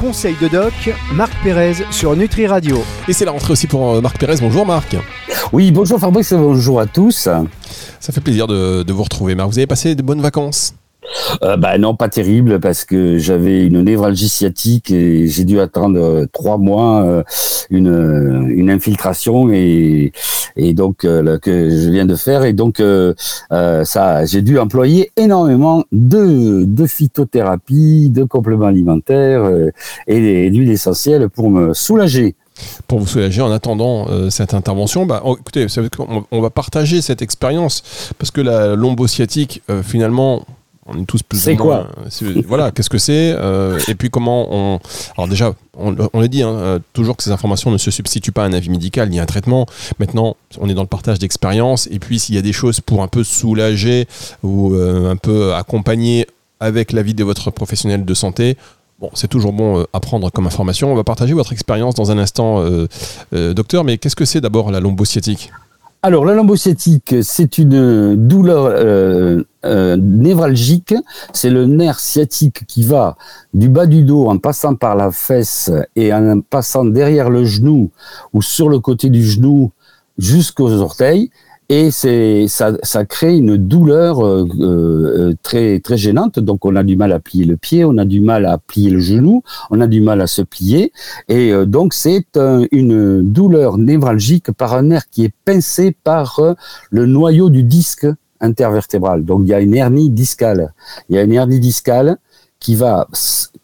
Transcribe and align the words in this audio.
Conseil 0.00 0.34
de 0.40 0.48
doc, 0.48 0.72
Marc 1.12 1.30
Pérez 1.44 1.74
sur 1.90 2.16
Nutri 2.16 2.46
Radio. 2.46 2.82
Et 3.06 3.12
c'est 3.12 3.26
la 3.26 3.32
rentrée 3.32 3.52
aussi 3.52 3.66
pour 3.66 3.96
euh, 3.96 4.00
Marc 4.00 4.18
Pérez. 4.18 4.36
Bonjour 4.40 4.64
Marc. 4.64 4.96
Oui, 5.52 5.70
bonjour 5.72 6.00
Fabrice, 6.00 6.32
bonjour 6.32 6.80
à 6.80 6.86
tous. 6.86 7.28
Ça 8.00 8.12
fait 8.12 8.22
plaisir 8.22 8.46
de, 8.46 8.82
de 8.82 8.92
vous 8.94 9.02
retrouver 9.02 9.34
Marc. 9.34 9.50
Vous 9.50 9.58
avez 9.58 9.66
passé 9.66 9.94
de 9.94 10.02
bonnes 10.02 10.22
vacances? 10.22 10.72
Euh, 11.42 11.56
bah 11.56 11.78
non, 11.78 11.94
pas 11.94 12.08
terrible 12.08 12.60
parce 12.60 12.84
que 12.84 13.18
j'avais 13.18 13.66
une 13.66 13.82
névralgie 13.82 14.28
sciatique 14.28 14.90
et 14.90 15.26
j'ai 15.26 15.44
dû 15.44 15.60
attendre 15.60 15.98
euh, 15.98 16.26
trois 16.32 16.58
mois 16.58 17.02
euh, 17.02 17.22
une, 17.70 18.48
une 18.50 18.70
infiltration 18.70 19.50
et, 19.52 20.12
et 20.56 20.74
donc 20.74 21.04
euh, 21.04 21.38
que 21.38 21.70
je 21.70 21.90
viens 21.90 22.06
de 22.06 22.16
faire 22.16 22.44
et 22.44 22.52
donc 22.52 22.82
ça 23.50 24.24
j'ai 24.24 24.42
dû 24.42 24.58
employer 24.58 25.12
énormément 25.16 25.84
de, 25.92 26.64
de 26.64 26.86
phytothérapie, 26.86 28.10
de 28.10 28.24
compléments 28.24 28.66
alimentaires 28.66 29.48
et 30.06 30.50
d'huiles 30.50 30.70
essentielles 30.70 31.28
pour 31.28 31.50
me 31.50 31.74
soulager 31.74 32.34
pour 32.88 32.98
vous 32.98 33.06
soulager 33.06 33.40
en 33.40 33.50
attendant 33.50 34.06
cette 34.28 34.52
intervention. 34.52 35.06
Bah, 35.06 35.22
écoutez, 35.24 35.66
on, 36.30 36.40
va 36.42 36.50
partager 36.50 37.00
cette 37.00 37.22
expérience 37.22 38.12
parce 38.18 38.30
que 38.30 38.42
la 38.42 38.76
lombosciatique, 38.76 39.62
finalement, 39.82 40.44
on 40.90 41.00
est 41.00 41.04
tous 41.04 41.22
plus 41.22 41.38
c'est 41.38 41.56
quoi 41.56 41.88
voilà 42.46 42.70
qu'est-ce 42.70 42.90
que 42.90 42.98
c'est 42.98 43.34
euh, 43.36 43.78
et 43.88 43.94
puis 43.94 44.10
comment 44.10 44.48
on 44.50 44.80
alors 45.16 45.28
déjà 45.28 45.54
on, 45.78 45.96
on 46.12 46.20
l'a 46.20 46.28
dit 46.28 46.42
hein, 46.42 46.50
euh, 46.50 46.78
toujours 46.92 47.16
que 47.16 47.22
ces 47.22 47.30
informations 47.30 47.70
ne 47.70 47.78
se 47.78 47.90
substituent 47.90 48.32
pas 48.32 48.44
à 48.44 48.46
un 48.46 48.52
avis 48.52 48.70
médical 48.70 49.08
ni 49.08 49.18
à 49.18 49.22
un 49.22 49.26
traitement 49.26 49.66
maintenant 49.98 50.36
on 50.58 50.68
est 50.68 50.74
dans 50.74 50.82
le 50.82 50.88
partage 50.88 51.18
d'expérience 51.18 51.88
et 51.90 51.98
puis 51.98 52.18
s'il 52.18 52.34
y 52.34 52.38
a 52.38 52.42
des 52.42 52.52
choses 52.52 52.80
pour 52.80 53.02
un 53.02 53.08
peu 53.08 53.24
soulager 53.24 54.06
ou 54.42 54.74
euh, 54.74 55.10
un 55.10 55.16
peu 55.16 55.54
accompagner 55.54 56.26
avec 56.60 56.92
l'avis 56.92 57.14
de 57.14 57.24
votre 57.24 57.50
professionnel 57.50 58.04
de 58.04 58.14
santé 58.14 58.56
Bon, 59.00 59.08
c'est 59.14 59.28
toujours 59.28 59.54
bon 59.54 59.86
à 59.94 60.00
prendre 60.00 60.30
comme 60.30 60.46
information. 60.46 60.92
On 60.92 60.94
va 60.94 61.04
partager 61.04 61.32
votre 61.32 61.54
expérience 61.54 61.94
dans 61.94 62.10
un 62.10 62.18
instant, 62.18 62.62
docteur. 63.32 63.82
Mais 63.82 63.96
qu'est-ce 63.96 64.14
que 64.14 64.26
c'est 64.26 64.42
d'abord 64.42 64.70
la 64.70 64.78
lombosciatique 64.78 65.50
alors, 66.02 66.24
la 66.24 66.34
lambosciatique, 66.34 67.16
c'est 67.20 67.58
une 67.58 68.16
douleur 68.16 68.70
euh, 68.70 69.44
euh, 69.66 69.96
névralgique. 69.98 70.94
C'est 71.34 71.50
le 71.50 71.66
nerf 71.66 72.00
sciatique 72.00 72.64
qui 72.66 72.82
va 72.82 73.16
du 73.52 73.68
bas 73.68 73.84
du 73.84 74.04
dos 74.04 74.26
en 74.26 74.38
passant 74.38 74.74
par 74.74 74.96
la 74.96 75.10
fesse 75.10 75.70
et 75.96 76.14
en 76.14 76.40
passant 76.40 76.86
derrière 76.86 77.28
le 77.28 77.44
genou 77.44 77.90
ou 78.32 78.40
sur 78.40 78.70
le 78.70 78.78
côté 78.78 79.10
du 79.10 79.22
genou 79.22 79.70
jusqu'aux 80.16 80.72
orteils 80.80 81.30
et 81.68 81.90
c'est 81.90 82.46
ça, 82.48 82.72
crée 83.04 83.36
une 83.36 83.56
douleur 83.56 84.26
euh, 84.26 84.44
euh, 84.58 85.34
très 85.42 85.78
très 85.78 85.98
gênante. 85.98 86.38
Donc 86.40 86.64
on 86.64 86.74
a 86.74 86.82
du 86.82 86.96
mal 86.96 87.12
à 87.12 87.20
plier 87.20 87.44
le 87.44 87.58
pied, 87.58 87.84
on 87.84 87.98
a 87.98 88.06
du 88.06 88.20
mal 88.20 88.46
à 88.46 88.56
plier 88.56 88.88
le 88.88 88.98
genou, 88.98 89.42
on 89.70 89.80
a 89.82 89.86
du 89.86 90.00
mal 90.00 90.22
à 90.22 90.26
se 90.26 90.40
plier, 90.40 90.90
et 91.28 91.52
donc 91.66 91.92
c'est 91.92 92.26
une 92.72 93.22
douleur 93.30 93.76
névralgique 93.76 94.50
par 94.52 94.74
un 94.74 94.82
nerf 94.82 95.04
qui 95.10 95.26
est 95.26 95.34
pincé 95.44 95.94
par 96.02 96.40
le 96.90 97.06
noyau 97.06 97.50
du 97.50 97.62
disque 97.62 98.06
intervertébral. 98.40 99.24
Donc 99.24 99.42
il 99.44 99.48
y 99.48 99.54
a 99.54 99.60
une 99.60 99.74
hernie 99.74 100.10
discale. 100.10 100.72
Il 101.08 101.16
y 101.16 101.18
a 101.18 101.22
une 101.22 101.32
hernie 101.32 101.60
discale 101.60 102.18
qui 102.58 102.74
va 102.74 103.08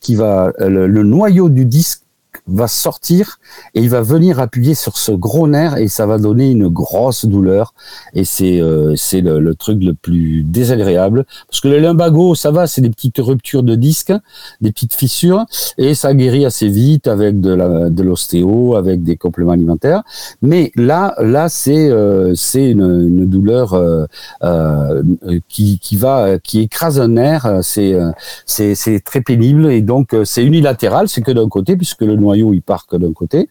qui 0.01 0.15
va 0.15 0.53
le 0.59 1.03
noyau 1.03 1.49
du 1.49 1.65
disque 1.65 2.06
va 2.47 2.69
sortir 2.69 3.39
et 3.75 3.81
il 3.81 3.89
va 3.89 4.03
venir 4.03 4.41
appuyer 4.41 4.75
sur 4.75 4.99
ce 4.99 5.13
gros 5.13 5.47
nerf 5.47 5.77
et 5.77 5.89
ça 5.89 6.07
va 6.07 6.19
donner 6.19 6.51
une 6.51 6.69
grosse 6.69 7.25
douleur. 7.25 7.75
Et 8.15 8.25
c'est 8.25 8.61
euh, 8.61 8.95
le, 9.13 9.55
truc 9.55 9.83
le 9.83 9.95
plus 9.95 10.43
désagréable. 10.43 11.25
Parce 11.49 11.61
que 11.61 11.69
le 11.69 11.79
lumbago 11.79 12.35
ça 12.35 12.51
va 12.51 12.67
c'est 12.67 12.81
des 12.81 12.91
petites 12.91 13.19
ruptures 13.19 13.63
de 13.63 13.75
disques 13.75 14.13
des 14.61 14.73
petites 14.73 14.95
fissures 14.95 15.45
et 15.79 15.95
ça 15.95 16.15
guérit 16.15 16.45
assez 16.45 16.69
vite 16.69 17.07
avec 17.07 17.41
de 17.41 18.03
l'ostéo 18.03 18.77
avec 18.77 19.03
des 19.03 19.17
compléments 19.17 19.53
alimentaires. 19.53 20.03
Mais 20.43 20.73
là 20.77 21.15
là 21.21 21.49
c'est 21.49 21.89
euh, 21.91 22.35
une, 22.55 23.27
douleur 23.27 23.75
euh, 23.75 25.03
qui 25.49 25.79
qui 25.79 25.97
va 25.97 26.39
qui 26.39 26.61
écrase 26.61 27.01
un 27.01 27.09
nerf. 27.09 27.61
C'est 27.63 27.97
c'est 28.45 28.75
c'est 28.75 29.01
très 29.01 29.21
pénible 29.21 29.71
et 29.71 29.83
donc 29.83 30.15
c'est 30.25 30.45
unilatéral. 30.45 31.09
C'est 31.09 31.23
que 31.23 31.33
d'un 31.33 31.49
côté 31.49 31.77
puisque 31.77 32.03
le 32.03 32.17
noyau 32.27 32.53
il 32.53 32.63
part 32.63 32.87
d'un 32.93 33.13
côté, 33.13 33.49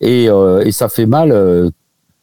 et, 0.00 0.28
euh, 0.28 0.64
et, 0.64 0.72
ça 0.72 0.88
fait 0.88 1.06
mal 1.06 1.32
euh, 1.32 1.70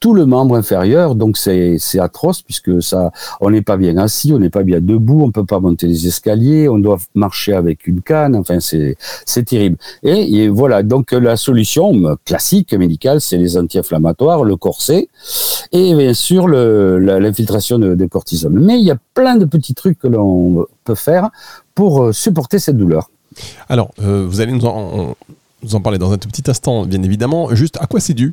tout 0.04 0.14
le 0.14 0.26
membre 0.26 0.58
inférieur, 0.58 1.16
donc 1.16 1.38
c'est 1.38 1.80
atroce 1.98 2.42
puisque 2.42 2.84
ça, 2.84 3.12
on 3.40 3.52
n'est 3.52 3.62
pas 3.62 3.78
bien 3.78 3.96
assis, 3.98 4.34
on 4.34 4.40
n'est 4.40 4.50
pas 4.50 4.64
bien 4.64 4.82
debout, 4.82 5.22
on 5.24 5.32
peut 5.32 5.46
pas 5.46 5.62
monter 5.62 5.88
les 5.88 6.08
escaliers, 6.08 6.68
on 6.68 6.78
doit 6.78 6.98
marcher 7.16 7.54
avec 7.54 7.88
une 7.88 8.02
canne, 8.02 8.36
enfin 8.36 8.60
c'est 8.60 8.98
c'est 9.26 9.46
terrible. 9.46 9.78
Et, 10.04 10.50
voilà, 10.50 10.84
donc 10.84 11.14
la 11.14 11.38
solution 11.38 12.18
classique 12.26 12.74
médicale, 12.74 13.22
c'est 13.22 13.38
les 13.38 13.58
anti-inflammatoires, 13.58 14.44
le 14.44 14.58
corset 14.58 15.08
et 15.72 15.96
bien 15.96 16.14
sûr 16.14 16.50
l'infiltration 16.50 17.80
de, 17.80 17.96
de 17.96 18.06
cortisone. 18.06 18.60
Mais 18.60 18.78
il 18.80 18.86
y 18.86 18.92
a 18.92 18.98
plein 19.14 19.38
de 19.38 19.46
petits 19.46 19.74
trucs 19.74 20.00
que 20.00 20.10
l'on 20.10 20.66
peut 20.84 20.96
faire 20.96 21.30
pour 21.76 22.04
euh, 22.04 22.12
supporter 22.12 22.60
cette 22.60 22.76
douleur. 22.76 23.10
Alors, 23.70 23.92
vous 23.98 24.42
allez 24.42 24.52
nous 24.52 24.66
en, 24.66 25.16
vous 25.64 25.76
en 25.76 25.82
parlez 25.82 25.98
dans 25.98 26.12
un 26.12 26.18
tout 26.18 26.28
petit 26.28 26.50
instant, 26.50 26.86
bien 26.86 27.02
évidemment. 27.04 27.54
Juste, 27.56 27.78
à 27.82 27.88
quoi 27.88 28.00
c'est 28.00 28.14
dû? 28.14 28.32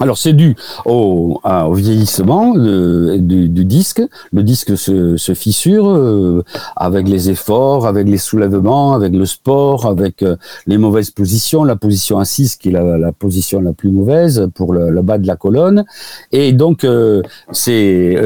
Alors 0.00 0.16
c'est 0.16 0.32
dû 0.32 0.54
au, 0.84 1.40
vieillissement 1.74 2.54
du, 2.54 3.64
disque. 3.64 4.02
Le 4.32 4.42
disque 4.42 4.76
se, 4.76 5.34
fissure 5.34 5.88
euh, 5.88 6.42
avec 6.76 7.08
les 7.08 7.30
efforts, 7.30 7.86
avec 7.86 8.08
les 8.08 8.18
soulèvements, 8.18 8.94
avec 8.94 9.12
le 9.12 9.26
sport, 9.26 9.86
avec 9.86 10.22
euh, 10.22 10.36
les 10.66 10.78
mauvaises 10.78 11.10
positions, 11.10 11.64
la 11.64 11.76
position 11.76 12.18
assise 12.18 12.56
qui 12.56 12.68
est 12.68 12.72
la, 12.72 13.12
position 13.12 13.60
la 13.60 13.72
plus 13.72 13.90
mauvaise 13.90 14.48
pour 14.54 14.72
le, 14.72 15.02
bas 15.02 15.18
de 15.18 15.26
la 15.26 15.36
colonne. 15.36 15.84
Et 16.32 16.52
donc 16.52 16.84
euh, 16.84 17.22
c'est 17.50 18.16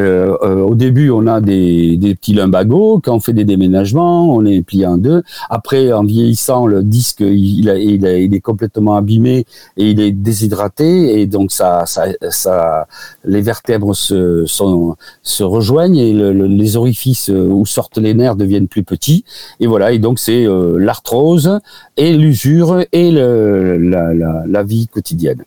au 0.43 0.75
début 0.75 1.11
on 1.11 1.27
a 1.27 1.41
des, 1.41 1.99
petits 2.21 2.35
lumbagos. 2.35 3.01
Quand 3.03 3.15
on 3.15 3.21
fait 3.21 3.33
des 3.33 3.45
déménagements, 3.45 4.29
on 4.35 4.45
est 4.45 4.63
plié 4.63 4.87
en 4.87 4.99
deux. 4.99 5.23
Après 5.49 5.93
en 5.93 6.05
vieillissant, 6.05 6.67
le 6.67 6.83
disque 6.83 7.21
il, 7.21 7.69
il 7.69 8.35
est 8.35 8.41
complètement 8.41 8.97
abîmé 8.97 9.47
et 9.77 9.91
il 9.91 10.01
est 10.01 10.13
déshydraté 10.13 11.21
et 11.21 11.27
donc 11.27 11.51
ça 11.53 11.62
ça, 11.87 12.87
les 13.25 13.41
vertèbres 13.41 13.95
se, 13.95 15.43
rejoignent 15.43 15.99
et 15.99 16.13
les 16.13 16.77
orifices 16.77 17.29
où 17.29 17.65
sortent 17.67 17.99
les 17.99 18.15
nerfs 18.15 18.37
deviennent 18.37 18.69
plus 18.69 18.85
petits. 18.85 19.25
Et 19.61 19.67
voilà, 19.67 19.93
et 19.93 19.99
donc 19.99 20.19
c'est 20.19 20.47
euh, 20.47 20.79
l'arthrose 20.79 21.61
et 21.97 22.13
l'usure 22.13 22.85
et 22.93 23.11
la 23.11 24.63
vie 24.63 24.89
quotidienne. 24.89 25.45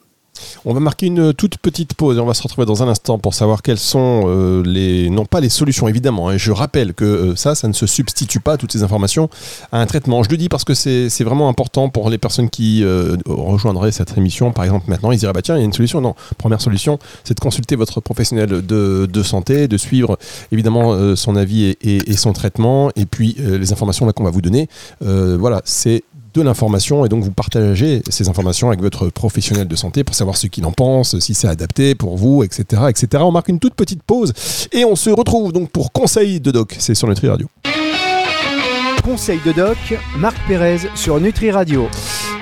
On 0.65 0.73
va 0.73 0.79
marquer 0.79 1.07
une 1.07 1.33
toute 1.33 1.57
petite 1.57 1.93
pause 1.93 2.17
et 2.17 2.19
on 2.19 2.25
va 2.25 2.33
se 2.33 2.43
retrouver 2.43 2.65
dans 2.65 2.83
un 2.83 2.87
instant 2.87 3.19
pour 3.19 3.33
savoir 3.33 3.61
quelles 3.61 3.77
sont 3.77 4.23
euh, 4.27 4.63
les, 4.65 5.09
non 5.09 5.25
pas 5.25 5.39
les 5.39 5.49
solutions 5.49 5.87
évidemment, 5.87 6.31
et 6.31 6.35
hein. 6.35 6.37
je 6.37 6.51
rappelle 6.51 6.93
que 6.93 7.05
euh, 7.05 7.35
ça, 7.35 7.55
ça 7.55 7.67
ne 7.67 7.73
se 7.73 7.85
substitue 7.85 8.39
pas, 8.39 8.57
toutes 8.57 8.71
ces 8.71 8.83
informations, 8.83 9.29
à 9.71 9.79
un 9.79 9.85
traitement. 9.85 10.23
Je 10.23 10.29
le 10.29 10.37
dis 10.37 10.49
parce 10.49 10.63
que 10.63 10.73
c'est 10.73 11.23
vraiment 11.23 11.49
important 11.49 11.89
pour 11.89 12.09
les 12.09 12.17
personnes 12.17 12.49
qui 12.49 12.83
euh, 12.83 13.15
rejoindraient 13.25 13.91
cette 13.91 14.17
émission, 14.17 14.51
par 14.51 14.65
exemple 14.65 14.85
maintenant, 14.89 15.11
ils 15.11 15.19
diraient, 15.19 15.33
bah 15.33 15.41
tiens, 15.41 15.55
il 15.55 15.59
y 15.59 15.61
a 15.61 15.65
une 15.65 15.73
solution. 15.73 16.01
Non, 16.01 16.15
première 16.37 16.61
solution, 16.61 16.99
c'est 17.23 17.35
de 17.35 17.39
consulter 17.39 17.75
votre 17.75 18.01
professionnel 18.01 18.49
de, 18.49 19.07
de 19.11 19.23
santé, 19.23 19.67
de 19.67 19.77
suivre 19.77 20.17
évidemment 20.51 21.15
son 21.15 21.35
avis 21.35 21.65
et, 21.65 21.77
et, 21.81 22.17
son 22.17 22.33
traitement, 22.33 22.91
et 22.95 23.05
puis 23.05 23.35
les 23.37 23.71
informations 23.71 24.09
qu'on 24.11 24.23
va 24.23 24.31
vous 24.31 24.41
donner. 24.41 24.69
voilà, 25.01 25.61
c'est 25.65 26.03
de 26.39 26.45
l'information 26.45 27.05
et 27.05 27.09
donc 27.09 27.23
vous 27.23 27.31
partagez 27.31 28.01
ces 28.09 28.29
informations 28.29 28.67
avec 28.67 28.81
votre 28.81 29.09
professionnel 29.09 29.67
de 29.67 29.75
santé 29.75 30.03
pour 30.03 30.15
savoir 30.15 30.37
ce 30.37 30.47
qu'il 30.47 30.65
en 30.65 30.71
pense, 30.71 31.19
si 31.19 31.33
c'est 31.33 31.47
adapté 31.47 31.95
pour 31.95 32.17
vous, 32.17 32.43
etc., 32.43 32.83
etc. 32.89 33.23
On 33.25 33.31
marque 33.31 33.49
une 33.49 33.59
toute 33.59 33.75
petite 33.75 34.03
pause 34.03 34.33
et 34.71 34.85
on 34.85 34.95
se 34.95 35.09
retrouve 35.09 35.51
donc 35.51 35.69
pour 35.69 35.91
Conseil 35.91 36.39
de 36.39 36.51
Doc. 36.51 36.75
C'est 36.79 36.95
sur 36.95 37.07
Nutri 37.07 37.29
Radio. 37.29 37.47
Conseil 39.03 39.39
de 39.45 39.51
Doc, 39.51 39.77
Marc 40.17 40.35
Pérez 40.47 40.79
sur 40.95 41.19
Nutri 41.19 41.51
Radio. 41.51 41.87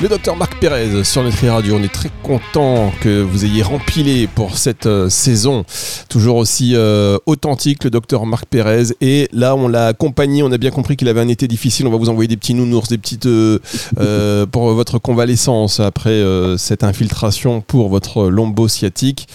Le 0.03 0.09
docteur 0.09 0.35
Marc 0.35 0.59
Pérez 0.59 1.05
sur 1.05 1.23
Nutri 1.23 1.47
Radio. 1.47 1.77
On 1.77 1.81
est 1.81 1.87
très 1.87 2.11
content 2.23 2.91
que 2.99 3.21
vous 3.21 3.45
ayez 3.45 3.63
rempilé 3.63 4.27
pour 4.27 4.57
cette 4.57 4.85
euh, 4.85 5.07
saison. 5.07 5.63
Toujours 6.09 6.35
aussi 6.35 6.73
euh, 6.75 7.17
authentique, 7.25 7.85
le 7.85 7.89
docteur 7.89 8.25
Marc 8.25 8.45
Pérez. 8.47 8.87
Et 8.99 9.29
là, 9.31 9.55
on 9.55 9.69
l'a 9.69 9.87
accompagné. 9.87 10.43
On 10.43 10.51
a 10.51 10.57
bien 10.57 10.71
compris 10.71 10.97
qu'il 10.97 11.07
avait 11.07 11.21
un 11.21 11.29
été 11.29 11.47
difficile. 11.47 11.87
On 11.87 11.89
va 11.89 11.95
vous 11.95 12.09
envoyer 12.09 12.27
des 12.27 12.35
petits 12.35 12.53
nounours, 12.53 12.89
des 12.89 12.97
petites 12.97 13.27
euh, 13.27 14.45
pour 14.51 14.73
votre 14.73 14.99
convalescence 14.99 15.79
après 15.79 16.21
cette 16.57 16.83
infiltration 16.83 17.61
pour 17.61 17.87
votre 17.87 18.25
lombo 18.27 18.67
sciatique. 18.67 19.29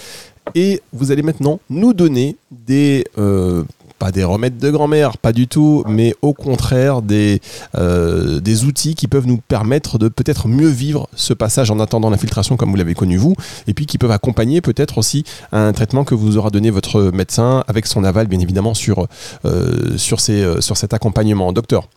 Et 0.55 0.83
vous 0.93 1.11
allez 1.13 1.23
maintenant 1.23 1.61
nous 1.71 1.95
donner 1.95 2.37
des 2.51 3.07
pas 3.99 4.13
des 4.13 4.25
remèdes 4.25 4.59
de 4.59 4.71
grand-mère, 4.71 5.19
pas 5.19 5.33
du 5.33 5.49
tout, 5.49 5.85
mais 5.89 6.15
au 6.23 6.33
contraire 6.33 7.03
des, 7.03 7.41
euh, 7.77 8.41
des 8.41 8.65
outils 8.65 8.95
qui 8.95 9.09
peuvent 9.09 9.27
nous 9.27 9.39
permettre 9.39 9.99
de 9.99 10.09
peut-être 10.09 10.49
mieux 10.49 10.69
vivre 10.69 11.09
ce 11.15 11.35
passage 11.35 11.71
en 11.71 11.81
attendant 11.81 12.11
l'infiltration 12.11 12.57
comme 12.57 12.71
vous 12.71 12.77
l'avez 12.77 12.95
connu 12.95 13.17
vous, 13.17 13.35
et 13.67 13.75
puis 13.75 13.87
qui 13.87 13.99
peuvent 13.99 14.11
accompagner 14.11 14.61
peut-être 14.61 14.99
aussi 14.99 15.25
un 15.53 15.73
traitement 15.73 16.05
que 16.05 16.15
vous 16.15 16.37
aura 16.37 16.51
donné 16.51 16.71
votre 16.71 17.11
médecin 17.13 17.65
avec 17.69 17.87
son 17.87 18.05
aval 18.05 18.27
bien 18.27 18.41
évidemment 18.41 18.75
sur, 18.75 19.07
euh, 19.45 19.97
sur, 19.97 20.21
ces, 20.21 20.43
euh, 20.43 20.61
sur 20.61 20.77
cet 20.77 20.95
accompagnement. 20.95 21.53
Docteur 21.53 21.89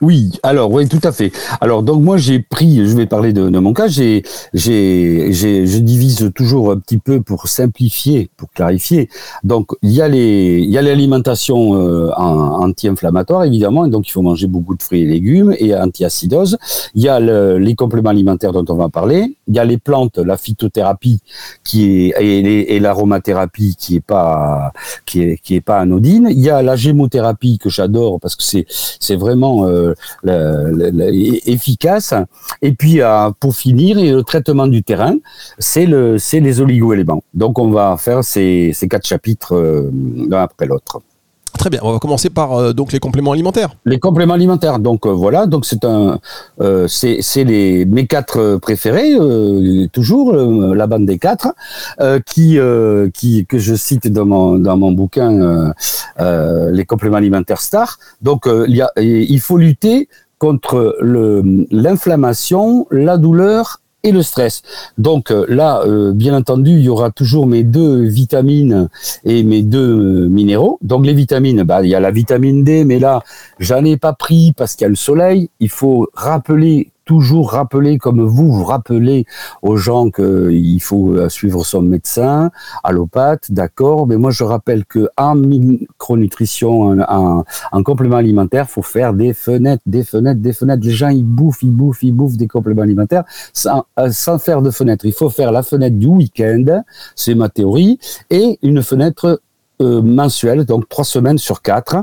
Oui, 0.00 0.32
alors 0.42 0.70
oui, 0.72 0.88
tout 0.88 1.00
à 1.02 1.12
fait. 1.12 1.32
Alors 1.60 1.82
donc 1.82 2.02
moi 2.02 2.16
j'ai 2.16 2.40
pris, 2.40 2.86
je 2.86 2.96
vais 2.96 3.06
parler 3.06 3.32
de, 3.32 3.48
mon 3.48 3.72
cas, 3.72 3.88
j'ai, 3.88 4.22
j'ai, 4.54 5.32
j'ai, 5.32 5.66
je 5.66 5.78
divise 5.78 6.30
toujours 6.34 6.70
un 6.72 6.78
petit 6.78 6.98
peu 6.98 7.20
pour 7.20 7.48
simplifier, 7.48 8.30
pour 8.36 8.50
clarifier. 8.50 9.08
Donc 9.44 9.72
il 9.82 9.90
y 9.90 10.00
a 10.02 10.08
les, 10.08 10.58
il 10.62 10.70
y 10.70 10.78
a 10.78 10.82
l'alimentation 10.82 11.76
euh, 11.76 12.10
anti-inflammatoire 12.16 13.44
évidemment, 13.44 13.86
et 13.86 13.90
donc 13.90 14.08
il 14.08 14.12
faut 14.12 14.22
manger 14.22 14.46
beaucoup 14.46 14.74
de 14.74 14.82
fruits 14.82 15.02
et 15.02 15.06
légumes 15.06 15.54
et 15.58 15.74
anti-acidose. 15.74 16.58
Il 16.94 17.02
y 17.02 17.08
a 17.08 17.20
le, 17.20 17.58
les 17.58 17.74
compléments 17.74 18.10
alimentaires 18.10 18.52
dont 18.52 18.64
on 18.68 18.76
va 18.76 18.88
parler. 18.88 19.36
Il 19.48 19.54
y 19.54 19.58
a 19.58 19.64
les 19.64 19.78
plantes, 19.78 20.18
la 20.18 20.36
phytothérapie 20.36 21.20
qui 21.64 21.84
est 21.84 22.14
et, 22.20 22.76
et 22.76 22.80
l'aromathérapie 22.80 23.76
qui 23.78 23.96
est 23.96 24.00
pas 24.00 24.72
qui 25.06 25.22
est 25.22 25.38
qui 25.38 25.54
est 25.54 25.60
pas 25.60 25.78
anodine. 25.78 26.28
Il 26.30 26.40
y 26.40 26.50
a 26.50 26.62
la 26.62 26.76
gémothérapie 26.76 27.58
que 27.58 27.68
j'adore 27.68 28.18
parce 28.20 28.36
que 28.36 28.42
c'est 28.42 28.66
c'est 28.68 29.16
vraiment 29.16 29.61
euh, 29.66 29.94
efficace. 31.46 32.14
Et 32.60 32.72
puis 32.72 33.00
pour 33.40 33.54
finir, 33.54 33.96
le 33.96 34.22
traitement 34.22 34.66
du 34.66 34.82
terrain, 34.82 35.16
c'est 35.58 35.86
le 35.86 36.18
c'est 36.18 36.40
les 36.40 36.60
oligo-éléments. 36.60 37.22
Donc 37.34 37.58
on 37.58 37.70
va 37.70 37.96
faire 37.98 38.24
ces, 38.24 38.72
ces 38.74 38.88
quatre 38.88 39.06
chapitres 39.06 39.54
euh, 39.54 39.90
l'un 40.28 40.42
après 40.42 40.66
l'autre. 40.66 41.00
Très 41.58 41.70
bien, 41.70 41.80
on 41.82 41.92
va 41.92 41.98
commencer 41.98 42.30
par 42.30 42.54
euh, 42.54 42.72
donc 42.72 42.92
les 42.92 42.98
compléments 42.98 43.32
alimentaires. 43.32 43.70
Les 43.84 43.98
compléments 43.98 44.34
alimentaires, 44.34 44.78
donc 44.78 45.06
voilà, 45.06 45.46
donc 45.46 45.64
c'est 45.64 45.84
un, 45.84 46.18
c'est 46.88 47.44
les 47.44 47.84
mes 47.84 48.06
quatre 48.06 48.56
préférés, 48.56 49.12
toujours 49.92 50.32
la 50.32 50.86
bande 50.86 51.06
des 51.06 51.18
quatre, 51.18 51.54
qui 52.26 52.58
qui 53.14 53.46
que 53.46 53.58
je 53.58 53.74
cite 53.74 54.08
dans 54.08 54.26
mon 54.26 54.58
dans 54.58 54.76
mon 54.76 54.92
bouquin 54.92 55.72
les 56.18 56.84
compléments 56.86 57.18
alimentaires 57.18 57.60
Star. 57.60 57.98
Donc 58.22 58.48
il 58.48 58.74
y 58.74 58.82
a 58.82 58.90
il 58.96 59.40
faut 59.40 59.58
lutter 59.58 60.08
contre 60.38 60.96
l'inflammation, 61.70 62.86
la 62.90 63.16
douleur 63.16 63.81
et 64.02 64.12
le 64.12 64.22
stress. 64.22 64.62
Donc 64.98 65.30
euh, 65.30 65.44
là, 65.48 65.82
euh, 65.86 66.12
bien 66.12 66.36
entendu, 66.36 66.72
il 66.72 66.84
y 66.84 66.88
aura 66.88 67.10
toujours 67.10 67.46
mes 67.46 67.62
deux 67.62 68.02
vitamines 68.02 68.88
et 69.24 69.42
mes 69.42 69.62
deux 69.62 70.28
minéraux. 70.28 70.78
Donc 70.82 71.06
les 71.06 71.14
vitamines, 71.14 71.62
bah, 71.62 71.82
il 71.82 71.88
y 71.88 71.94
a 71.94 72.00
la 72.00 72.10
vitamine 72.10 72.64
D, 72.64 72.84
mais 72.84 72.98
là, 72.98 73.22
j'en 73.58 73.84
ai 73.84 73.96
pas 73.96 74.12
pris 74.12 74.52
parce 74.56 74.74
qu'il 74.74 74.84
y 74.84 74.86
a 74.86 74.90
le 74.90 74.96
soleil. 74.96 75.50
Il 75.60 75.70
faut 75.70 76.08
rappeler 76.14 76.91
toujours 77.04 77.52
rappeler, 77.52 77.98
comme 77.98 78.22
vous 78.22 78.52
vous 78.52 78.64
rappelez 78.64 79.24
aux 79.62 79.76
gens 79.76 80.10
qu'il 80.10 80.80
faut 80.82 81.12
euh, 81.14 81.28
suivre 81.28 81.64
son 81.64 81.82
médecin, 81.82 82.50
allopathe, 82.84 83.50
d'accord, 83.50 84.06
mais 84.06 84.16
moi 84.16 84.30
je 84.30 84.44
rappelle 84.44 84.84
que 84.84 85.08
en 85.16 85.34
micronutrition, 85.34 87.00
en, 87.00 87.44
en, 87.72 87.82
complément 87.82 88.16
alimentaire, 88.16 88.68
faut 88.68 88.82
faire 88.82 89.12
des 89.12 89.34
fenêtres, 89.34 89.82
des 89.86 90.04
fenêtres, 90.04 90.40
des 90.40 90.52
fenêtres. 90.52 90.84
Les 90.84 90.92
gens 90.92 91.08
ils 91.08 91.24
bouffent, 91.24 91.62
ils 91.62 91.72
bouffent, 91.72 92.02
ils 92.02 92.12
bouffent 92.12 92.36
des 92.36 92.48
compléments 92.48 92.82
alimentaires 92.82 93.24
sans, 93.52 93.84
euh, 93.98 94.10
sans 94.10 94.38
faire 94.38 94.62
de 94.62 94.70
fenêtre. 94.70 95.04
Il 95.04 95.12
faut 95.12 95.30
faire 95.30 95.52
la 95.52 95.62
fenêtre 95.62 95.96
du 95.96 96.06
week-end, 96.06 96.82
c'est 97.14 97.34
ma 97.34 97.48
théorie, 97.48 97.98
et 98.30 98.58
une 98.62 98.82
fenêtre 98.82 99.24
euh, 99.26 99.36
mensuel, 99.82 100.64
donc 100.64 100.88
trois 100.88 101.04
semaines 101.04 101.38
sur 101.38 101.62
quatre, 101.62 101.96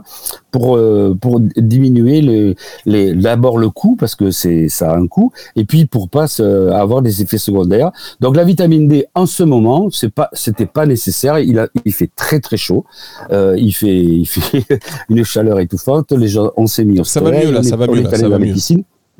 pour 0.51 0.77
euh, 0.77 1.15
pour 1.19 1.39
diminuer 1.39 2.21
le, 2.21 2.55
les 2.85 3.13
d'abord 3.13 3.57
le 3.57 3.69
coût 3.69 3.95
parce 3.99 4.15
que 4.15 4.31
c'est 4.31 4.69
ça 4.69 4.91
a 4.91 4.97
un 4.97 5.07
coût, 5.07 5.31
et 5.55 5.65
puis 5.65 5.85
pour 5.85 6.09
pas 6.09 6.25
avoir 6.73 7.01
des 7.01 7.21
effets 7.21 7.37
secondaires. 7.37 7.91
Donc 8.19 8.35
la 8.35 8.43
vitamine 8.43 8.87
D 8.87 9.05
en 9.15 9.25
ce 9.25 9.43
moment, 9.43 9.89
c'est 9.91 10.09
pas 10.09 10.29
c'était 10.33 10.65
pas 10.65 10.85
nécessaire. 10.85 11.39
Il 11.39 11.59
a 11.59 11.67
il 11.85 11.93
fait 11.93 12.09
très 12.15 12.39
très 12.39 12.57
chaud, 12.57 12.85
euh, 13.31 13.55
il 13.57 13.71
fait 13.71 13.95
il 13.95 14.25
fait 14.25 14.65
une 15.09 15.23
chaleur 15.23 15.59
étouffante. 15.59 16.11
Les 16.11 16.27
gens 16.27 16.51
on 16.57 16.67
s'est 16.67 16.85
mis 16.85 16.99
au 16.99 17.03
ça 17.03 17.21
va 17.21 17.31
mieux 17.31 17.51
là, 17.51 17.63
ça 17.63 17.75
va 17.75 17.87
mieux 17.87 18.01
là, 18.01 18.15
ça 18.15 18.29
va 18.29 18.39
mieux. 18.39 18.53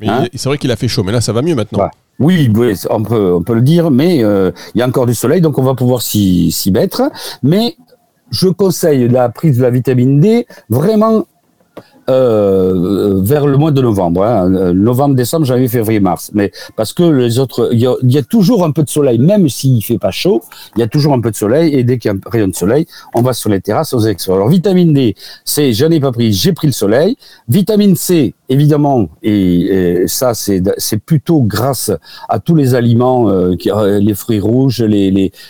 Hein 0.07 0.27
c'est 0.33 0.47
vrai 0.47 0.57
qu'il 0.57 0.71
a 0.71 0.75
fait 0.75 0.87
chaud, 0.87 1.03
mais 1.03 1.11
là 1.11 1.21
ça 1.21 1.33
va 1.33 1.41
mieux 1.41 1.55
maintenant. 1.55 1.89
Oui, 2.19 2.51
on 2.89 3.01
peut, 3.01 3.33
on 3.33 3.43
peut 3.43 3.53
le 3.53 3.61
dire, 3.61 3.91
mais 3.91 4.17
il 4.17 4.53
y 4.75 4.81
a 4.81 4.87
encore 4.87 5.05
du 5.05 5.15
soleil, 5.15 5.39
donc 5.39 5.57
on 5.57 5.63
va 5.63 5.73
pouvoir 5.73 6.01
s'y 6.01 6.69
mettre. 6.73 7.03
Mais 7.43 7.77
je 8.31 8.47
conseille 8.47 9.07
la 9.07 9.29
prise 9.29 9.57
de 9.57 9.63
la 9.63 9.69
vitamine 9.69 10.19
D 10.19 10.47
vraiment 10.69 11.25
euh, 12.09 13.21
vers 13.21 13.45
le 13.45 13.57
mois 13.57 13.69
de 13.69 13.81
novembre, 13.81 14.23
hein. 14.23 14.73
novembre, 14.73 15.13
décembre, 15.13 15.45
janvier, 15.45 15.67
février, 15.67 15.99
mars. 15.99 16.31
Mais 16.33 16.51
parce 16.75 16.91
que 16.91 17.03
les 17.03 17.37
autres, 17.37 17.69
il 17.71 17.79
y, 17.79 18.17
a 18.17 18.23
toujours 18.23 18.65
un 18.65 18.71
peu 18.71 18.81
de 18.81 18.89
soleil, 18.89 19.19
même 19.19 19.47
s'il 19.47 19.83
fait 19.83 19.99
pas 19.99 20.09
chaud, 20.09 20.41
il 20.75 20.79
y 20.79 20.83
a 20.83 20.87
toujours 20.87 21.13
un 21.13 21.21
peu 21.21 21.29
de 21.29 21.35
soleil. 21.35 21.75
Et 21.75 21.83
dès 21.83 21.99
qu'il 21.99 22.09
y 22.09 22.13
a 22.13 22.17
un 22.17 22.29
rayon 22.29 22.47
de 22.47 22.55
soleil, 22.55 22.87
on 23.13 23.21
va 23.21 23.33
sur 23.33 23.51
les 23.51 23.61
terrasses 23.61 23.93
aux 23.93 23.99
extérieurs. 23.99 24.37
Alors 24.37 24.49
vitamine 24.49 24.91
D, 24.91 25.15
c'est 25.45 25.71
j'en 25.73 25.91
ai 25.91 25.99
pas 25.99 26.11
pris, 26.11 26.33
j'ai 26.33 26.53
pris 26.53 26.67
le 26.67 26.73
soleil. 26.73 27.15
Vitamine 27.47 27.95
C, 27.95 28.33
évidemment, 28.49 29.09
et, 29.23 30.03
ça 30.07 30.33
c'est 30.33 30.97
plutôt 30.97 31.41
grâce 31.41 31.91
à 32.27 32.39
tous 32.39 32.55
les 32.55 32.75
aliments, 32.75 33.29
euh, 33.29 33.55
euh, 33.67 33.99
les 33.99 34.15
fruits 34.15 34.39
rouges, 34.39 34.83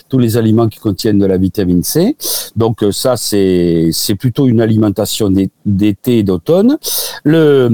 tous 0.10 0.20
les 0.20 0.38
aliments 0.38 0.68
qui 0.68 0.80
contiennent 0.80 1.20
de 1.20 1.26
la 1.26 1.38
vitamine 1.38 1.84
C. 1.84 2.16
Donc 2.56 2.84
euh, 2.84 2.92
ça 2.92 3.16
c'est 3.18 3.92
plutôt 4.20 4.48
une 4.48 4.62
alimentation 4.62 5.32
d'été 5.66 6.20
et 6.20 6.24
d'automne 6.24 6.78
le, 7.24 7.68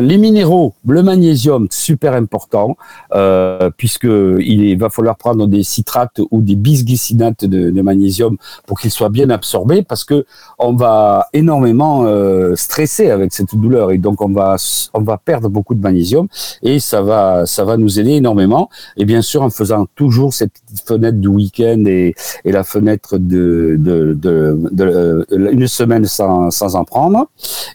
les 0.00 0.18
minéraux, 0.18 0.74
le 0.86 1.02
magnésium, 1.02 1.66
super 1.70 2.14
important, 2.14 2.76
euh, 3.14 3.70
puisque 3.76 4.06
va 4.06 4.90
falloir 4.90 5.16
prendre 5.16 5.46
des 5.46 5.62
citrates 5.62 6.20
ou 6.30 6.40
des 6.40 6.56
bisglycinates 6.56 7.44
de, 7.44 7.82
magnésium 7.82 8.36
pour 8.66 8.78
qu'ils 8.78 8.90
soient 8.90 9.08
bien 9.08 9.30
absorbés, 9.30 9.82
parce 9.82 10.04
que 10.04 10.24
on 10.58 10.74
va 10.74 11.26
énormément 11.32 12.06
stresser 12.54 13.10
avec 13.10 13.32
cette 13.32 13.54
douleur 13.56 13.90
et 13.90 13.98
donc 13.98 14.20
on 14.20 14.32
va 14.32 14.51
on 14.94 15.02
va 15.02 15.18
perdre 15.18 15.48
beaucoup 15.48 15.74
de 15.74 15.80
magnésium 15.80 16.28
et 16.62 16.80
ça 16.80 17.02
va 17.02 17.46
ça 17.46 17.64
va 17.64 17.76
nous 17.76 17.98
aider 18.00 18.12
énormément. 18.12 18.68
Et 18.96 19.04
bien 19.04 19.22
sûr 19.22 19.42
en 19.42 19.50
faisant 19.50 19.86
toujours 19.94 20.32
cette 20.34 20.52
petite 20.52 20.86
fenêtre 20.86 21.18
du 21.18 21.28
week-end 21.28 21.84
et, 21.86 22.14
la 22.44 22.64
fenêtre 22.64 23.16
de, 23.18 23.78
euh, 24.26 25.24
une 25.30 25.66
semaine 25.66 26.04
sans, 26.04 26.50
sans 26.50 26.76
en 26.76 26.84
prendre. 26.84 27.26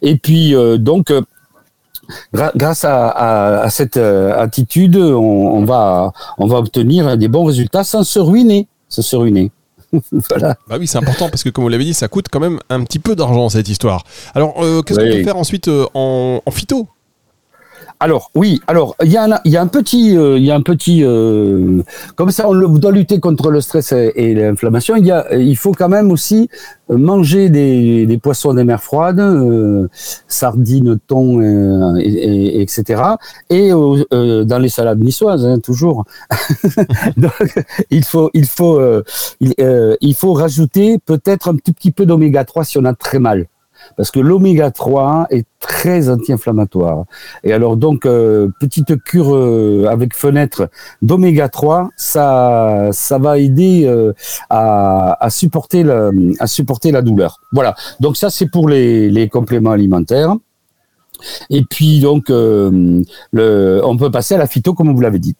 Et 0.01 0.18
puis 0.18 0.56
euh, 0.56 0.77
donc 0.77 1.12
euh, 1.12 1.21
grâce 2.33 2.85
à, 2.85 3.68
cette 3.69 3.97
attitude, 3.97 4.95
on, 4.97 5.65
va, 5.65 6.13
on 6.38 6.47
va 6.47 6.57
obtenir 6.57 7.18
des 7.18 7.27
bons 7.27 7.44
résultats 7.44 7.83
sans 7.83 8.03
se 8.03 8.19
ruiner. 8.19 8.68
Sans 8.88 9.01
se 9.01 9.15
ruiner. 9.15 9.51
voilà. 10.30 10.57
Bah 10.68 10.78
oui, 10.80 10.88
c'est 10.88 10.98
important 10.98 11.30
parce 11.30 11.44
que 11.44 11.50
comme 11.50 11.63
vous 11.63 11.69
l'avez 11.69 11.86
dit, 11.86 11.94
ça 11.94 12.07
coûte 12.07 12.28
quand 12.31 12.39
même 12.39 12.60
un 12.69 12.84
petit 12.84 13.00
peu 13.00 13.16
d'argent 13.16 13.50
cette 13.50 13.69
histoire. 13.69 14.04
Alors, 14.34 14.56
qu'est-ce 14.86 15.00
qu'on 15.00 15.06
peut 15.06 15.24
faire 15.24 15.38
ensuite 15.38 15.69
en, 15.94 16.42
en, 16.45 16.51
phyto? 16.51 16.88
Alors 17.99 18.29
oui, 18.35 18.61
alors 18.67 18.95
il 19.03 19.11
y 19.11 19.17
a 19.17 19.23
un, 19.23 19.39
il 19.44 19.51
y 19.51 19.57
a 19.57 19.61
un 19.61 19.68
petit, 19.68 20.16
euh, 20.16 20.37
il 20.37 20.45
y 20.45 20.51
a 20.51 20.56
un 20.56 20.61
petit, 20.61 21.04
euh, 21.04 21.81
comme 22.16 22.30
ça 22.30 22.47
on 22.47 22.54
doit 22.54 22.92
lutter 22.92 23.19
contre 23.19 23.49
le 23.49 23.59
stress 23.59 23.92
et, 23.92 24.35
l'inflammation. 24.35 24.95
Il 24.95 25.57
faut 25.57 25.71
quand 25.71 25.89
même 25.89 26.11
aussi 26.11 26.47
manger 26.89 27.49
des, 27.49 28.19
poissons 28.21 28.54
des 28.54 28.63
mers 28.63 28.83
froides, 28.83 29.19
euh, 29.19 29.87
sardines, 30.27 30.99
thon, 31.07 31.42
et, 31.97 32.61
etc. 32.61 33.01
Et 33.49 33.71
dans 33.71 34.59
les 34.61 34.69
salades 34.69 35.01
niçoises, 35.01 35.45
hein, 35.45 35.59
toujours. 35.59 36.06
Il 37.89 38.04
faut, 38.04 38.30
il 38.33 38.45
faut, 38.45 38.81
il, 39.39 39.54
il 40.01 40.16
faut 40.16 40.33
rajouter 40.33 40.99
peut-être 40.99 41.49
un 41.49 41.56
tout 41.56 41.73
petit 41.73 41.92
peu 41.92 42.06
d'oméga 42.06 42.44
3 42.45 42.63
si 42.63 42.77
on 42.77 42.85
a 42.85 42.94
très 42.94 43.19
mal 43.19 43.47
parce 43.95 44.11
que 44.11 44.19
l'oméga 44.19 44.71
3 44.71 45.27
est 45.29 45.45
très 45.59 46.09
anti-inflammatoire. 46.09 47.06
Et 47.44 47.53
alors 47.53 47.77
donc 47.77 48.06
euh, 48.06 48.49
petite 48.59 49.01
cure 49.03 49.35
euh, 49.35 49.85
avec 49.89 50.15
fenêtre 50.15 50.69
d'oméga 51.01 51.49
3, 51.49 51.89
ça 51.95 52.89
ça 52.91 53.17
va 53.17 53.37
aider 53.37 53.85
euh, 53.85 54.13
à, 54.49 55.23
à, 55.23 55.29
supporter 55.29 55.83
la, 55.83 56.11
à 56.39 56.47
supporter 56.47 56.91
la 56.91 57.01
douleur. 57.01 57.39
Voilà. 57.51 57.75
Donc 57.99 58.17
ça 58.17 58.29
c'est 58.29 58.47
pour 58.47 58.69
les, 58.69 59.09
les 59.09 59.29
compléments 59.29 59.71
alimentaires. 59.71 60.35
Et 61.49 61.63
puis 61.63 61.99
donc 61.99 62.29
le, 62.29 63.81
on 63.83 63.97
peut 63.97 64.11
passer 64.11 64.35
à 64.35 64.37
la 64.37 64.45
phyto 64.45 64.73
comme 64.73 64.94
vous 64.94 65.01
l'avez 65.01 65.19
dit 65.19 65.35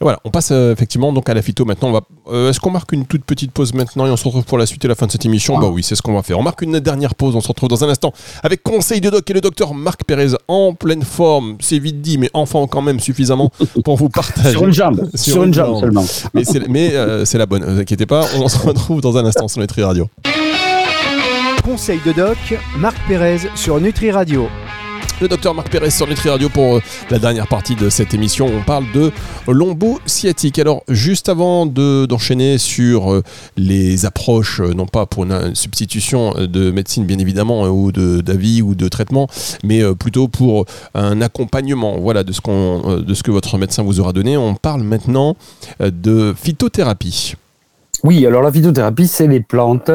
voilà, 0.00 0.20
on 0.24 0.30
passe 0.30 0.50
euh, 0.52 0.72
effectivement 0.72 1.12
donc 1.12 1.28
à 1.28 1.34
la 1.34 1.42
phyto 1.42 1.64
maintenant. 1.64 2.00
Euh, 2.30 2.50
est-ce 2.50 2.60
qu'on 2.60 2.70
marque 2.70 2.92
une 2.92 3.06
toute 3.06 3.24
petite 3.24 3.52
pause 3.52 3.74
maintenant 3.74 4.06
et 4.06 4.10
on 4.10 4.16
se 4.16 4.24
retrouve 4.24 4.44
pour 4.44 4.58
la 4.58 4.66
suite 4.66 4.84
et 4.84 4.88
la 4.88 4.94
fin 4.94 5.06
de 5.06 5.12
cette 5.12 5.24
émission? 5.24 5.58
Bah 5.58 5.68
oui, 5.68 5.82
c'est 5.82 5.94
ce 5.94 6.02
qu'on 6.02 6.14
va 6.14 6.22
faire. 6.22 6.38
On 6.38 6.42
marque 6.42 6.62
une 6.62 6.80
dernière 6.80 7.14
pause, 7.14 7.36
on 7.36 7.40
se 7.40 7.48
retrouve 7.48 7.68
dans 7.68 7.84
un 7.84 7.88
instant 7.88 8.12
avec 8.42 8.62
Conseil 8.62 9.00
de 9.00 9.10
Doc 9.10 9.28
et 9.28 9.32
le 9.32 9.40
docteur 9.40 9.74
Marc 9.74 10.04
Pérez 10.04 10.36
en 10.48 10.74
pleine 10.74 11.02
forme. 11.02 11.56
C'est 11.60 11.78
vite 11.78 12.00
dit, 12.00 12.18
mais 12.18 12.30
enfin 12.34 12.66
quand 12.68 12.82
même 12.82 13.00
suffisamment 13.00 13.50
pour 13.84 13.96
vous 13.96 14.08
partager. 14.08 14.50
sur 14.50 14.66
une 14.66 14.72
jambe, 14.72 15.08
sur, 15.14 15.42
une, 15.44 15.54
jambe, 15.54 15.80
seulement. 15.80 16.04
Mais 16.32 16.94
euh, 16.94 17.24
c'est 17.24 17.38
la 17.38 17.46
bonne, 17.46 17.62
ne 17.62 17.74
vous 17.74 17.80
inquiétez 17.80 18.06
pas, 18.06 18.26
on 18.36 18.48
se 18.48 18.58
retrouve 18.58 19.00
dans 19.00 19.16
un 19.16 19.24
instant 19.24 19.48
sur 19.48 19.60
Nutri 19.60 19.82
Radio. 19.82 20.08
Conseil 21.64 22.00
de 22.04 22.12
Doc, 22.12 22.38
Marc 22.78 22.96
Pérez 23.06 23.38
sur 23.54 23.80
Nutri 23.80 24.10
Radio. 24.10 24.48
Le 25.22 25.28
docteur 25.28 25.54
Marc 25.54 25.70
Pérez 25.70 25.90
sur 25.90 26.08
Nutri 26.08 26.30
Radio 26.30 26.48
pour 26.48 26.76
euh, 26.76 26.80
la 27.08 27.20
dernière 27.20 27.46
partie 27.46 27.76
de 27.76 27.88
cette 27.88 28.12
émission. 28.12 28.50
On 28.52 28.62
parle 28.64 28.84
de 28.92 29.12
lombo 29.46 30.00
sciatique. 30.04 30.58
Alors, 30.58 30.82
juste 30.88 31.28
avant 31.28 31.64
d'enchaîner 31.64 32.58
sur 32.58 33.12
euh, 33.12 33.22
les 33.56 34.04
approches, 34.04 34.60
euh, 34.60 34.74
non 34.74 34.86
pas 34.86 35.06
pour 35.06 35.22
une 35.22 35.54
substitution 35.54 36.34
de 36.34 36.72
médecine 36.72 37.04
bien 37.04 37.20
évidemment, 37.20 37.68
ou 37.68 37.92
d'avis 37.92 38.62
ou 38.62 38.74
de 38.74 38.88
traitement, 38.88 39.28
mais 39.62 39.82
plutôt 39.94 40.26
pour 40.26 40.64
un 40.94 41.20
accompagnement 41.20 41.98
voilà, 42.00 42.24
de, 42.24 42.32
ce 42.32 42.40
de 43.00 43.14
ce 43.14 43.22
que 43.22 43.30
votre 43.30 43.58
médecin 43.58 43.84
vous 43.84 44.00
aura 44.00 44.12
donné, 44.12 44.36
on 44.36 44.56
parle 44.56 44.82
maintenant 44.82 45.36
de 45.78 46.34
phytothérapie. 46.36 47.34
Oui, 48.02 48.26
alors 48.26 48.42
la 48.42 48.50
phytothérapie, 48.50 49.06
c'est 49.06 49.28
les 49.28 49.40
plantes. 49.40 49.92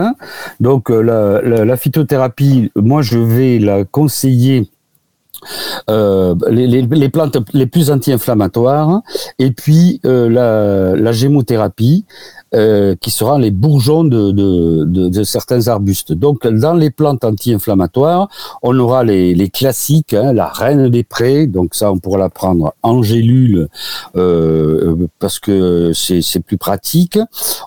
Donc 0.62 0.90
la, 0.90 1.42
la, 1.42 1.78
phytothérapie, 1.78 2.72
moi 2.78 3.02
je 3.02 3.20
vais 3.20 3.60
la 3.60 3.84
conseiller 3.84 4.70
euh, 5.90 6.36
les, 6.50 7.10
plantes 7.10 7.38
les 7.54 7.66
plus 7.66 7.90
anti-inflammatoires, 7.90 9.02
et 9.40 9.52
puis 9.52 10.02
euh, 10.06 10.96
la, 10.96 11.12
gémothérapie, 11.12 12.06
euh, 12.54 12.96
qui 13.00 13.12
sera 13.12 13.40
les 13.40 13.52
bourgeons 13.52 14.04
de, 14.04 14.32
de, 14.32 15.24
certains 15.24 15.68
arbustes. 15.68 16.14
Donc, 16.14 16.48
dans 16.48 16.74
les 16.74 16.90
plantes 16.90 17.24
anti-inflammatoires, 17.24 18.30
on 18.64 18.78
aura 18.80 19.04
les, 19.04 19.50
classiques, 19.50 20.14
hein, 20.14 20.34
la 20.34 20.48
reine 20.48 20.90
des 20.90 21.04
prés, 21.04 21.48
donc 21.48 21.76
ça, 21.76 21.92
on 21.92 21.98
pourra 21.98 22.18
la 22.18 22.30
prendre 22.30 22.74
en 22.84 23.02
gélule 23.02 23.68
parce 25.20 25.40
que 25.40 25.92
c'est 25.94 26.40
plus 26.40 26.58
pratique. 26.58 27.20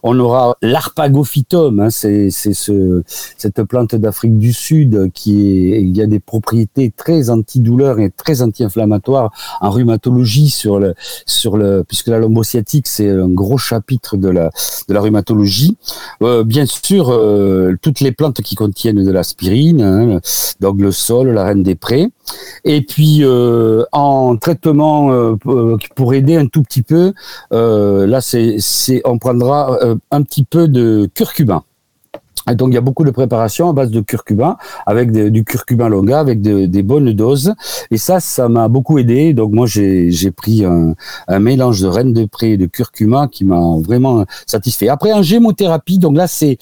On 0.02 0.18
aura 0.18 0.56
l'arpagophytum, 0.62 1.80
hein, 1.80 1.90
c'est 1.90 2.30
ce, 2.30 3.02
cette 3.36 3.62
plante 3.64 3.94
d'Afrique 3.94 4.38
du 4.38 4.52
Sud 4.52 5.10
qui 5.12 6.00
a 6.00 6.06
des 6.06 6.20
propriétés 6.20 6.92
très 6.96 7.30
antidouleurs 7.70 8.00
et 8.00 8.10
très 8.10 8.42
anti-inflammatoires 8.42 9.30
en 9.60 9.70
rhumatologie 9.70 10.50
sur 10.50 10.78
le, 10.78 10.94
sur 11.26 11.56
le, 11.56 11.84
puisque 11.86 12.08
la 12.08 12.18
lombosciatique 12.18 12.88
c'est 12.88 13.08
un 13.08 13.28
gros 13.28 13.58
chapitre 13.58 14.16
de 14.16 14.28
la 14.28 14.50
de 14.88 14.94
la 14.94 15.00
rhumatologie. 15.00 15.76
Euh, 16.22 16.44
bien 16.44 16.66
sûr, 16.66 17.10
euh, 17.10 17.76
toutes 17.82 18.00
les 18.00 18.12
plantes 18.12 18.40
qui 18.42 18.54
contiennent 18.54 19.04
de 19.04 19.10
l'aspirine, 19.10 19.82
hein, 19.82 20.20
donc 20.60 20.80
le 20.80 20.92
sol, 20.92 21.30
la 21.30 21.44
reine 21.44 21.62
des 21.62 21.74
prés. 21.74 22.08
Et 22.64 22.82
puis 22.82 23.20
euh, 23.22 23.84
en 23.92 24.36
traitement 24.36 25.36
pour 25.96 26.14
aider 26.14 26.36
un 26.36 26.46
tout 26.46 26.62
petit 26.62 26.82
peu, 26.82 27.12
là 27.50 28.20
c'est 28.20 29.02
on 29.04 29.18
prendra 29.18 29.78
un 30.10 30.22
petit 30.22 30.44
peu 30.44 30.68
de 30.68 31.08
curcuma. 31.14 31.64
Donc 32.46 32.68
il 32.70 32.74
y 32.74 32.78
a 32.78 32.80
beaucoup 32.80 33.04
de 33.04 33.10
préparations 33.10 33.68
à 33.68 33.72
base 33.72 33.90
de 33.90 34.00
curcuma, 34.00 34.56
avec 34.86 35.12
du 35.12 35.44
curcuma 35.44 35.88
longa, 35.88 36.20
avec 36.20 36.40
des 36.40 36.82
bonnes 36.82 37.12
doses. 37.12 37.54
Et 37.90 37.98
ça, 37.98 38.20
ça 38.20 38.48
m'a 38.48 38.68
beaucoup 38.68 38.98
aidé. 38.98 39.34
Donc 39.34 39.52
moi 39.52 39.66
j'ai 39.66 40.30
pris 40.34 40.64
un, 40.64 40.94
mélange 41.38 41.80
de 41.80 41.86
reine 41.86 42.12
de 42.12 42.24
pré 42.24 42.52
et 42.52 42.56
de 42.56 42.66
curcuma 42.66 43.28
qui 43.28 43.44
m'a 43.44 43.60
vraiment 43.78 44.24
satisfait. 44.46 44.88
Après 44.88 45.12
en 45.12 45.22
gémothérapie, 45.22 45.98
donc 45.98 46.16
là 46.16 46.26
c'est 46.26 46.58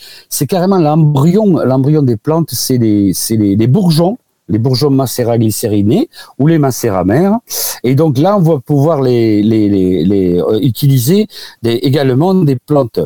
carrément 0.49 0.79
l'embryon 0.79 1.59
l'embryon 1.65 2.03
des 2.03 2.17
plantes, 2.17 2.51
c'est 2.53 2.79
les 2.79 3.13
c'est 3.15 3.37
les, 3.37 3.67
bourgeons 3.67 4.19
les 4.49 4.59
bourgeons 4.59 4.91
macéra 4.91 5.37
glycérinés 5.39 6.09
ou 6.39 6.47
les 6.47 6.59
macéramères. 6.59 7.37
Et 7.85 7.95
donc 7.95 8.17
là, 8.17 8.39
on 8.39 8.41
va 8.41 8.59
pouvoir 8.59 9.03
les, 9.03 9.43
les, 9.43 9.69
les, 9.69 10.05
les 10.05 10.41
euh, 10.41 10.59
utiliser 10.61 11.27
des, 11.63 11.73
également 11.73 12.35
des 12.35 12.57
plantes 12.57 12.99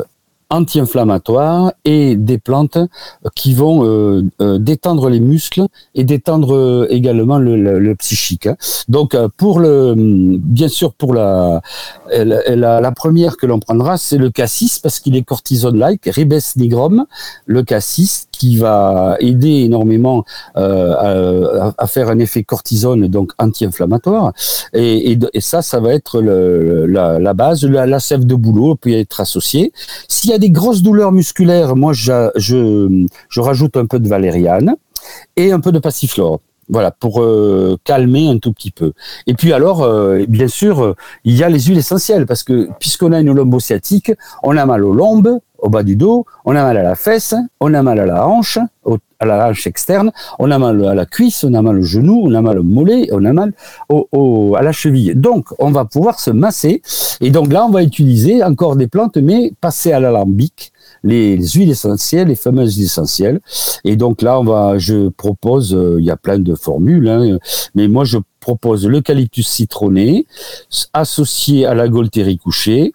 anti-inflammatoires 0.53 1.73
et 1.83 2.15
des 2.15 2.37
plantes 2.37 2.77
qui 3.35 3.53
vont 3.55 3.83
euh, 3.83 4.21
euh, 4.39 4.59
détendre 4.59 5.09
les 5.09 5.19
muscles 5.19 5.65
et 5.95 6.03
détendre 6.03 6.55
euh, 6.55 6.87
également 6.89 7.39
le, 7.39 7.93
psychique. 7.95 8.47
Hein. 8.47 8.55
Donc 8.87 9.15
pour 9.37 9.59
le, 9.59 9.93
bien 9.97 10.67
sûr 10.67 10.93
pour 10.93 11.13
la 11.13 11.61
la, 12.11 12.81
la, 12.81 12.91
première 12.91 13.37
que 13.37 13.45
l'on 13.45 13.59
prendra, 13.59 13.97
c'est 13.97 14.17
le 14.17 14.29
cassis 14.29 14.79
parce 14.79 14.99
qu'il 14.99 15.15
est 15.15 15.23
cortisone-like, 15.23 16.05
ribes 16.05 16.33
nigrum, 16.55 17.05
le 17.45 17.63
cassis 17.63 18.27
qui 18.33 18.57
va 18.57 19.15
aider 19.19 19.61
énormément 19.61 20.25
euh, 20.57 21.71
à, 21.77 21.87
faire 21.87 22.09
un 22.09 22.19
effet 22.19 22.43
cortisone, 22.43 23.07
donc 23.07 23.31
anti-inflammatoire. 23.37 24.33
Et, 24.73 25.11
et, 25.11 25.41
ça, 25.41 25.61
ça 25.61 25.79
va 25.79 25.93
être 25.93 26.19
la, 26.19 27.33
base. 27.33 27.63
La, 27.63 27.85
la, 27.85 27.99
sève 27.99 28.25
de 28.25 28.35
boulot 28.35 28.75
peut 28.75 28.91
être 28.91 29.21
associée. 29.21 29.71
S'il 30.09 30.31
y 30.31 30.33
a 30.33 30.39
des 30.39 30.49
grosses 30.49 30.81
douleurs 30.81 31.11
musculaires, 31.11 31.75
moi, 31.75 31.93
je, 31.93 32.31
je, 32.35 33.05
je 33.29 33.39
rajoute 33.39 33.77
un 33.77 33.85
peu 33.85 33.99
de 33.99 34.09
valériane 34.09 34.75
et 35.37 35.51
un 35.51 35.59
peu 35.59 35.71
de 35.71 35.79
passiflore. 35.79 36.39
Voilà, 36.73 36.89
pour 36.89 37.21
euh, 37.21 37.77
calmer 37.83 38.27
un 38.29 38.39
tout 38.39 38.51
petit 38.51 38.71
peu. 38.71 38.93
Et 39.27 39.35
puis 39.35 39.53
alors, 39.53 39.83
euh, 39.83 40.25
bien 40.27 40.47
sûr, 40.47 40.83
euh, 40.83 40.95
il 41.23 41.35
y 41.35 41.43
a 41.43 41.49
les 41.49 41.59
huiles 41.59 41.77
essentielles, 41.77 42.25
parce 42.25 42.41
que 42.41 42.67
puisqu'on 42.79 43.11
a 43.11 43.19
une 43.19 43.31
lombosciatique, 43.31 44.11
on 44.41 44.57
a 44.57 44.65
mal 44.65 44.83
aux 44.83 44.91
lombes, 44.91 45.37
au 45.59 45.69
bas 45.69 45.83
du 45.83 45.95
dos, 45.95 46.25
on 46.45 46.55
a 46.55 46.63
mal 46.63 46.75
à 46.77 46.81
la 46.81 46.95
fesse, 46.95 47.35
on 47.59 47.75
a 47.75 47.83
mal 47.83 47.99
à 47.99 48.07
la 48.07 48.27
hanche, 48.27 48.57
à 49.19 49.25
la 49.25 49.49
hanche 49.49 49.67
externe, 49.67 50.11
on 50.39 50.49
a 50.49 50.57
mal 50.57 50.83
à 50.83 50.95
la 50.95 51.05
cuisse, 51.05 51.43
on 51.43 51.53
a 51.53 51.61
mal 51.61 51.77
au 51.77 51.83
genou, 51.83 52.23
on 52.25 52.33
a 52.33 52.41
mal 52.41 52.57
au 52.57 52.63
mollet, 52.63 53.07
on 53.11 53.23
a 53.23 53.33
mal 53.33 53.53
à 53.91 54.61
la 54.63 54.71
cheville. 54.71 55.13
Donc, 55.15 55.49
on 55.59 55.69
va 55.69 55.85
pouvoir 55.85 56.19
se 56.19 56.31
masser. 56.31 56.81
Et 57.21 57.29
donc 57.29 57.53
là, 57.53 57.67
on 57.67 57.69
va 57.69 57.83
utiliser 57.83 58.43
encore 58.43 58.75
des 58.77 58.87
plantes, 58.87 59.17
mais 59.17 59.53
passer 59.61 59.91
à 59.91 59.99
l'alambic, 59.99 60.72
les, 61.03 61.37
huiles 61.37 61.71
essentielles, 61.71 62.29
les 62.29 62.35
fameuses 62.35 62.75
huiles 62.75 62.85
essentielles. 62.85 63.41
Et 63.83 63.95
donc 63.95 64.21
là, 64.21 64.39
on 64.39 64.43
va, 64.43 64.77
je 64.77 65.09
propose, 65.09 65.73
euh, 65.73 65.97
il 65.99 66.05
y 66.05 66.11
a 66.11 66.17
plein 66.17 66.39
de 66.39 66.55
formules, 66.55 67.07
hein, 67.09 67.37
mais 67.75 67.87
moi 67.87 68.05
je 68.05 68.17
propose 68.39 68.85
l'eucalyptus 68.87 69.47
citronné 69.47 70.25
associé 70.93 71.65
à 71.65 71.73
la 71.73 71.87
golterie 71.87 72.37
couchée, 72.37 72.93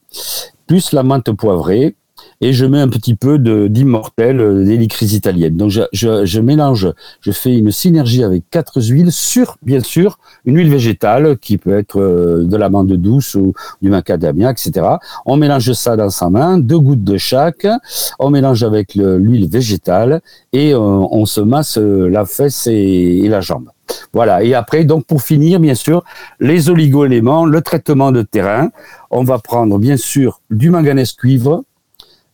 plus 0.67 0.93
la 0.93 1.03
menthe 1.03 1.33
poivrée, 1.33 1.95
et 2.41 2.53
je 2.53 2.65
mets 2.67 2.81
un 2.81 2.89
petit 2.89 3.15
peu 3.15 3.39
d'immortel, 3.39 4.41
euh, 4.41 4.65
d'hélicrise 4.65 5.13
italienne. 5.15 5.57
Donc 5.57 5.71
je, 5.71 5.83
je, 5.93 6.25
je, 6.25 6.41
mélange, 6.41 6.93
je 7.21 7.33
fais 7.33 7.57
une 7.57 7.73
synergie 7.73 8.23
avec 8.23 8.45
quatre 8.51 8.81
huiles 8.81 9.13
sur, 9.13 9.57
bien 9.63 9.81
sûr, 9.81 10.19
une 10.45 10.57
huile 10.57 10.71
végétale 10.71 11.39
qui 11.39 11.59
peut 11.59 11.77
être 11.77 12.01
euh, 12.01 12.45
de 12.45 12.57
l'amande 12.57 12.93
douce 12.93 13.35
ou 13.35 13.53
du 13.83 13.91
macadamia, 13.91 14.51
etc. 14.51 14.87
On 15.27 15.37
mélange 15.37 15.73
ça 15.73 15.97
dans 15.97 16.11
sa 16.11 16.31
main, 16.31 16.59
deux 16.59 16.79
gouttes 16.79 17.05
de 17.05 17.17
chaque. 17.17 17.67
On 18.19 18.31
mélange 18.31 18.63
avec 18.63 18.95
l'huile 18.95 19.49
végétale 19.49 20.21
et 20.53 20.75
on, 20.75 21.03
euh, 21.03 21.09
on, 21.11 21.27
se 21.27 21.41
masse 21.41 21.77
la 21.77 22.25
fesse 22.25 22.67
et, 22.69 23.19
et 23.25 23.29
la 23.29 23.41
jambe. 23.41 23.69
Voilà. 24.13 24.43
Et 24.43 24.55
après, 24.55 24.85
donc 24.85 25.05
pour 25.07 25.23
finir, 25.23 25.61
bien 25.61 25.75
sûr, 25.75 26.05
les 26.41 26.71
oligo-éléments, 26.71 27.47
le 27.47 27.61
traitement 27.61 28.13
de 28.13 28.23
terrain. 28.23 28.71
On 29.11 29.25
va 29.25 29.39
prendre 29.39 29.79
bien 29.79 29.97
sûr 29.97 30.41
du 30.51 30.71
manganèse 30.71 31.13
cuivre, 31.13 31.65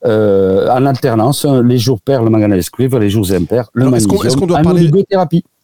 euh, 0.06 0.68
en 0.68 0.86
alternance, 0.86 1.44
les 1.44 1.78
jours 1.78 2.00
pairs, 2.00 2.22
le 2.22 2.30
manganèse 2.30 2.68
cuivre, 2.70 2.98
les 2.98 3.10
jours 3.10 3.30
impairs, 3.32 3.68
le 3.72 3.86
magnésium, 3.86 4.26
est-ce 4.26 4.36
qu'on 4.36 4.46
doit 4.46 4.60
parler 4.60 4.90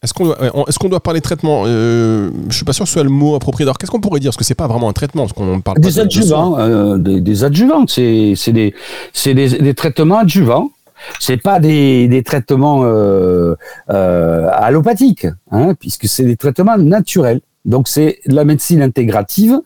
Est-ce 0.03 0.15
qu'on 0.15 0.25
doit, 0.25 0.39
est 0.43 0.79
qu'on 0.79 0.89
doit 0.89 1.01
parler 1.01 1.21
traitement 1.21 1.65
euh, 1.67 2.31
Je 2.49 2.57
suis 2.57 2.65
pas 2.65 2.73
sûr 2.73 2.85
que 2.85 2.89
ce 2.89 2.95
soit 2.95 3.05
le 3.05 3.11
mot 3.11 3.35
approprié. 3.35 3.67
Alors, 3.67 3.79
qu'est-ce 3.79 3.91
qu'on 3.91 4.01
pourrait 4.01 4.21
dire? 4.21 4.31
Parce 4.31 4.39
que 4.39 4.45
c'est 4.45 4.55
pas 4.55 4.67
vraiment 4.67 4.89
un 4.89 4.93
traitement, 4.93 5.23
parce 5.23 5.35
qu'on 5.35 5.61
parle 5.61 5.81
des 5.81 5.99
adjuvants, 5.99 6.59
euh, 6.59 6.97
des, 6.97 7.45
adjuvants. 7.45 7.85
C'est, 7.87 8.35
des, 8.49 8.75
c'est 9.13 9.35
des, 9.35 9.75
traitements 9.75 10.21
adjuvants. 10.21 10.71
C'est 11.19 11.39
pas 11.39 11.61
des, 11.61 12.09
des 12.09 12.23
traitements 12.23 12.83
euh, 12.85 13.55
euh, 13.91 14.49
allopathiques, 14.53 15.27
hein, 15.51 15.75
puisque 15.79 16.07
c'est 16.07 16.25
des 16.25 16.37
traitements 16.37 16.77
naturels. 16.79 17.41
Donc 17.65 17.89
c'est 17.89 18.21
la 18.27 18.45
médecine 18.45 18.83
intégrative. 18.83 19.61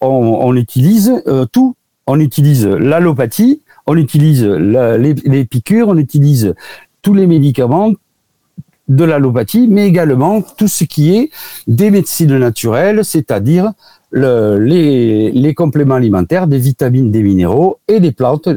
On, 0.00 0.06
on 0.06 0.54
utilise 0.56 1.22
euh, 1.26 1.46
tout. 1.46 1.74
On 2.06 2.20
utilise 2.20 2.66
l'allopathie, 2.66 3.62
on 3.86 3.96
utilise 3.96 4.44
les, 4.44 5.44
piqûres, 5.44 5.88
on 5.88 5.96
utilise 5.96 6.54
tous 7.02 7.14
les 7.14 7.26
médicaments 7.26 7.92
de 8.88 9.04
l'allopathie, 9.04 9.66
mais 9.68 9.86
également 9.86 10.42
tout 10.42 10.68
ce 10.68 10.84
qui 10.84 11.16
est 11.16 11.30
des 11.66 11.90
médecines 11.90 12.36
naturelles, 12.38 13.04
c'est-à-dire 13.04 13.72
les, 14.12 15.30
les, 15.32 15.54
compléments 15.54 15.94
alimentaires, 15.94 16.46
des 16.46 16.58
vitamines, 16.58 17.10
des 17.10 17.22
minéraux 17.22 17.78
et 17.88 18.00
des 18.00 18.12
plantes 18.12 18.48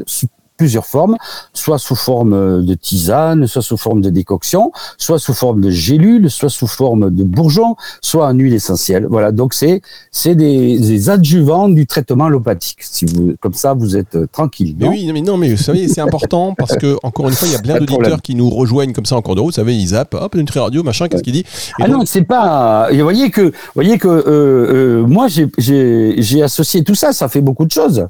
plusieurs 0.58 0.84
formes, 0.84 1.16
soit 1.54 1.78
sous 1.78 1.94
forme 1.94 2.64
de 2.64 2.74
tisane, 2.74 3.46
soit 3.46 3.62
sous 3.62 3.78
forme 3.78 4.02
de 4.02 4.10
décoction, 4.10 4.72
soit 4.98 5.18
sous 5.18 5.32
forme 5.32 5.62
de 5.62 5.70
gélule, 5.70 6.30
soit 6.30 6.50
sous 6.50 6.66
forme 6.66 7.10
de 7.10 7.24
bourgeon, 7.24 7.76
soit 8.02 8.26
en 8.26 8.34
huile 8.34 8.54
essentielle. 8.54 9.06
Voilà, 9.08 9.32
donc 9.32 9.54
c'est 9.54 9.80
c'est 10.10 10.34
des, 10.34 10.78
des, 10.78 11.10
adjuvants 11.10 11.68
du 11.68 11.86
traitement 11.86 12.26
allopathique. 12.26 12.78
Si 12.80 13.06
vous 13.06 13.34
comme 13.40 13.54
ça, 13.54 13.72
vous 13.72 13.96
êtes 13.96 14.16
euh, 14.16 14.26
tranquille. 14.30 14.76
Non 14.78 14.90
oui, 14.90 15.10
mais 15.12 15.22
non, 15.22 15.36
mais 15.36 15.48
vous 15.48 15.62
savez, 15.62 15.88
c'est 15.88 16.00
important 16.00 16.54
parce 16.58 16.76
que 16.76 16.96
encore 17.02 17.28
une 17.28 17.34
fois, 17.34 17.48
il 17.48 17.52
y 17.52 17.56
a 17.56 17.60
plein 17.62 17.78
d'auditeurs 17.78 18.20
qui 18.20 18.34
nous 18.34 18.50
rejoignent 18.50 18.92
comme 18.92 19.06
ça 19.06 19.16
en 19.16 19.22
cours 19.22 19.36
de 19.36 19.40
route. 19.40 19.54
Vous 19.54 19.60
savez, 19.60 19.76
ils 19.76 19.88
zappent, 19.88 20.14
hop, 20.14 20.34
une 20.34 20.46
radio, 20.58 20.82
machin, 20.82 21.08
qu'est-ce 21.08 21.22
qu'il 21.22 21.32
dit 21.32 21.44
Ah 21.80 21.88
non, 21.88 22.04
c'est 22.04 22.22
pas. 22.22 22.88
Vous 22.90 23.02
voyez 23.02 23.30
que, 23.30 23.52
voyez 23.74 23.98
que 23.98 24.08
euh, 24.08 25.02
euh, 25.02 25.06
moi, 25.06 25.28
j'ai 25.28 26.42
associé 26.42 26.82
tout 26.82 26.94
ça. 26.94 27.12
Ça 27.12 27.28
fait 27.28 27.40
beaucoup 27.40 27.64
de 27.64 27.70
choses. 27.70 28.08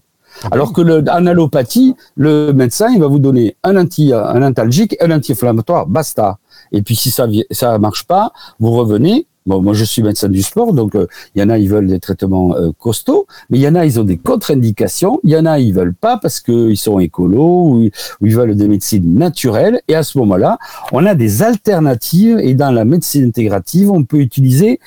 Alors 0.51 0.73
que 0.73 0.83
en 0.83 1.27
allopathie, 1.27 1.95
le 2.17 2.53
médecin, 2.53 2.89
il 2.95 3.01
va 3.01 3.07
vous 3.07 3.19
donner 3.19 3.57
un 3.65 3.77
anti, 3.77 4.13
un 4.13 4.43
antalgique, 4.43 4.97
un 5.01 5.11
anti-inflammatoire, 5.11 5.87
basta. 5.87 6.39
Et 6.73 6.83
puis 6.83 6.97
si 6.97 7.11
ça 7.11 7.27
ça 7.51 7.79
marche 7.79 8.05
pas, 8.05 8.33
vous 8.59 8.73
revenez, 8.73 9.27
Bon, 9.49 9.63
moi 9.63 9.73
je 9.73 9.83
suis 9.83 10.03
médecin 10.03 10.29
du 10.29 10.43
sport, 10.43 10.75
donc 10.75 10.95
euh, 10.95 11.07
il 11.35 11.41
y 11.41 11.43
en 11.43 11.49
a 11.49 11.57
ils 11.57 11.71
veulent 11.71 11.87
des 11.87 12.01
traitements 12.01 12.55
euh, 12.55 12.71
costauds, 12.79 13.27
mais 13.49 13.57
il 13.57 13.63
y 13.63 13.69
en 13.69 13.77
a 13.77 13.87
ils 13.87 13.99
ont 13.99 14.05
des 14.05 14.19
contre-indications, 14.19 15.21
il 15.25 15.31
y 15.31 15.37
en 15.39 15.47
a 15.47 15.59
ils 15.59 15.73
veulent 15.73 15.95
pas 15.95 16.19
parce 16.19 16.41
qu'ils 16.41 16.77
sont 16.77 16.99
écolos 16.99 17.71
ou, 17.71 17.85
ou, 18.21 18.27
ils 18.27 18.37
veulent 18.37 18.55
des 18.55 18.69
médecines 18.69 19.15
naturelles. 19.15 19.81
Et 19.89 19.95
à 19.95 20.03
ce 20.03 20.19
moment-là, 20.19 20.59
on 20.93 21.07
a 21.07 21.15
des 21.15 21.43
alternatives 21.43 22.39
et 22.41 22.53
dans 22.53 22.71
la 22.71 22.85
médecine 22.85 23.25
intégrative, 23.25 23.91
on 23.91 24.05
peut 24.05 24.19
utiliser 24.19 24.81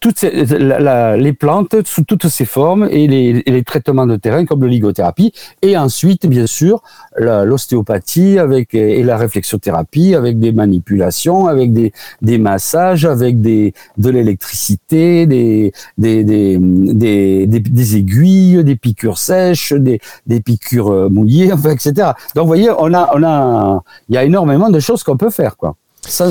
toutes 0.00 0.18
ces, 0.18 0.30
les 0.30 1.32
plantes 1.32 1.86
sous 1.86 2.04
toutes 2.04 2.28
ces 2.28 2.44
formes 2.44 2.88
et 2.90 3.06
les, 3.06 3.62
traitements 3.64 4.06
de 4.06 4.16
terrain 4.16 4.44
comme 4.44 4.62
l'oligothérapie 4.62 5.32
et 5.62 5.76
ensuite 5.76 6.26
bien 6.26 6.46
sûr 6.46 6.82
l'ostéopathie 7.16 8.38
avec 8.38 8.74
et 8.74 9.02
la 9.02 9.16
réflexothérapie 9.16 10.14
avec 10.14 10.38
des 10.38 10.52
manipulations 10.52 11.46
avec 11.46 11.72
des, 11.72 11.92
des 12.22 12.38
massages 12.38 13.04
avec 13.04 13.40
des 13.40 13.72
de 13.98 14.10
l'électricité 14.10 15.26
des 15.26 15.72
des, 15.96 16.24
des 16.24 16.58
des, 16.58 17.46
des, 17.46 17.96
aiguilles 17.96 18.64
des 18.64 18.76
piqûres 18.76 19.18
sèches 19.18 19.72
des, 19.72 20.00
des 20.26 20.40
piqûres 20.40 20.90
euh, 20.90 21.08
mouillées 21.08 21.52
enfin 21.52 21.70
etc 21.70 22.10
donc 22.34 22.44
vous 22.44 22.48
voyez 22.48 22.70
on 22.70 22.92
a 22.92 23.10
on 23.14 23.22
a 23.22 23.82
il 24.08 24.14
y 24.14 24.18
a 24.18 24.24
énormément 24.24 24.70
de 24.70 24.80
choses 24.80 25.02
qu'on 25.02 25.16
peut 25.16 25.30
faire 25.30 25.56
quoi. 25.56 25.76
Ça 26.06 26.26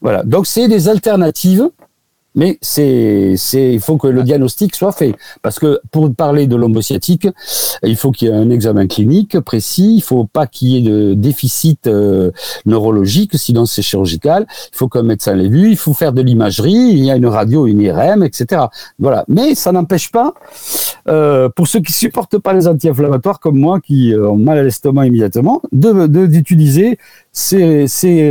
voilà. 0.00 0.22
Donc 0.22 0.46
c'est 0.46 0.68
des 0.68 0.88
alternatives 0.88 1.68
mais 2.34 2.58
c'est, 2.60 3.34
c'est, 3.36 3.72
il 3.72 3.80
faut 3.80 3.96
que 3.96 4.06
le 4.06 4.22
diagnostic 4.22 4.74
soit 4.74 4.92
fait. 4.92 5.14
Parce 5.42 5.58
que 5.58 5.80
pour 5.90 6.12
parler 6.14 6.46
de 6.46 6.56
l'homme 6.56 6.80
sciatique, 6.80 7.26
il 7.82 7.96
faut 7.96 8.12
qu'il 8.12 8.28
y 8.28 8.30
ait 8.30 8.34
un 8.34 8.50
examen 8.50 8.86
clinique 8.86 9.40
précis. 9.40 9.94
Il 9.96 10.02
faut 10.02 10.24
pas 10.24 10.46
qu'il 10.46 10.68
y 10.68 10.78
ait 10.78 10.90
de 10.90 11.14
déficit 11.14 11.86
euh, 11.86 12.30
neurologique, 12.66 13.32
sinon 13.36 13.66
c'est 13.66 13.82
chirurgical. 13.82 14.46
Il 14.72 14.76
faut 14.76 14.88
qu'un 14.88 15.02
médecin 15.02 15.34
l'ait 15.34 15.48
vu. 15.48 15.70
Il 15.70 15.76
faut 15.76 15.94
faire 15.94 16.12
de 16.12 16.22
l'imagerie. 16.22 16.72
Il 16.72 17.04
y 17.04 17.10
a 17.10 17.16
une 17.16 17.26
radio, 17.26 17.66
une 17.66 17.80
IRM, 17.80 18.22
etc. 18.22 18.62
Voilà. 18.98 19.24
Mais 19.28 19.54
ça 19.54 19.72
n'empêche 19.72 20.10
pas, 20.10 20.34
euh, 21.08 21.48
pour 21.48 21.66
ceux 21.66 21.80
qui 21.80 21.92
supportent 21.92 22.38
pas 22.38 22.52
les 22.52 22.68
anti-inflammatoires 22.68 23.40
comme 23.40 23.58
moi, 23.58 23.80
qui 23.80 24.14
euh, 24.14 24.30
ont 24.30 24.36
mal 24.36 24.58
à 24.58 24.62
l'estomac 24.62 25.06
immédiatement, 25.06 25.62
de, 25.72 26.26
d'utiliser 26.26 26.98
ces, 27.32 28.30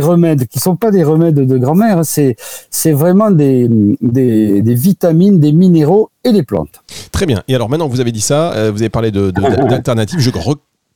remèdes 0.00 0.46
qui 0.46 0.58
sont 0.58 0.76
pas 0.76 0.90
des 0.90 1.04
remèdes 1.04 1.34
de 1.34 1.58
grand-mère. 1.58 2.00
C'est, 2.04 2.36
c'est 2.70 2.92
vraiment 2.92 3.30
des, 3.30 3.68
des, 4.00 4.62
des, 4.62 4.74
vitamines, 4.74 5.38
des 5.38 5.52
minéraux 5.52 6.10
et 6.24 6.32
des 6.32 6.42
plantes. 6.42 6.82
Très 7.12 7.26
bien. 7.26 7.42
Et 7.48 7.54
alors 7.54 7.68
maintenant 7.68 7.86
que 7.88 7.92
vous 7.92 8.00
avez 8.00 8.12
dit 8.12 8.20
ça, 8.20 8.52
euh, 8.52 8.70
vous 8.70 8.80
avez 8.82 8.88
parlé 8.90 9.10
de, 9.10 9.30
d'alternatives. 9.30 10.20
Je 10.20 10.30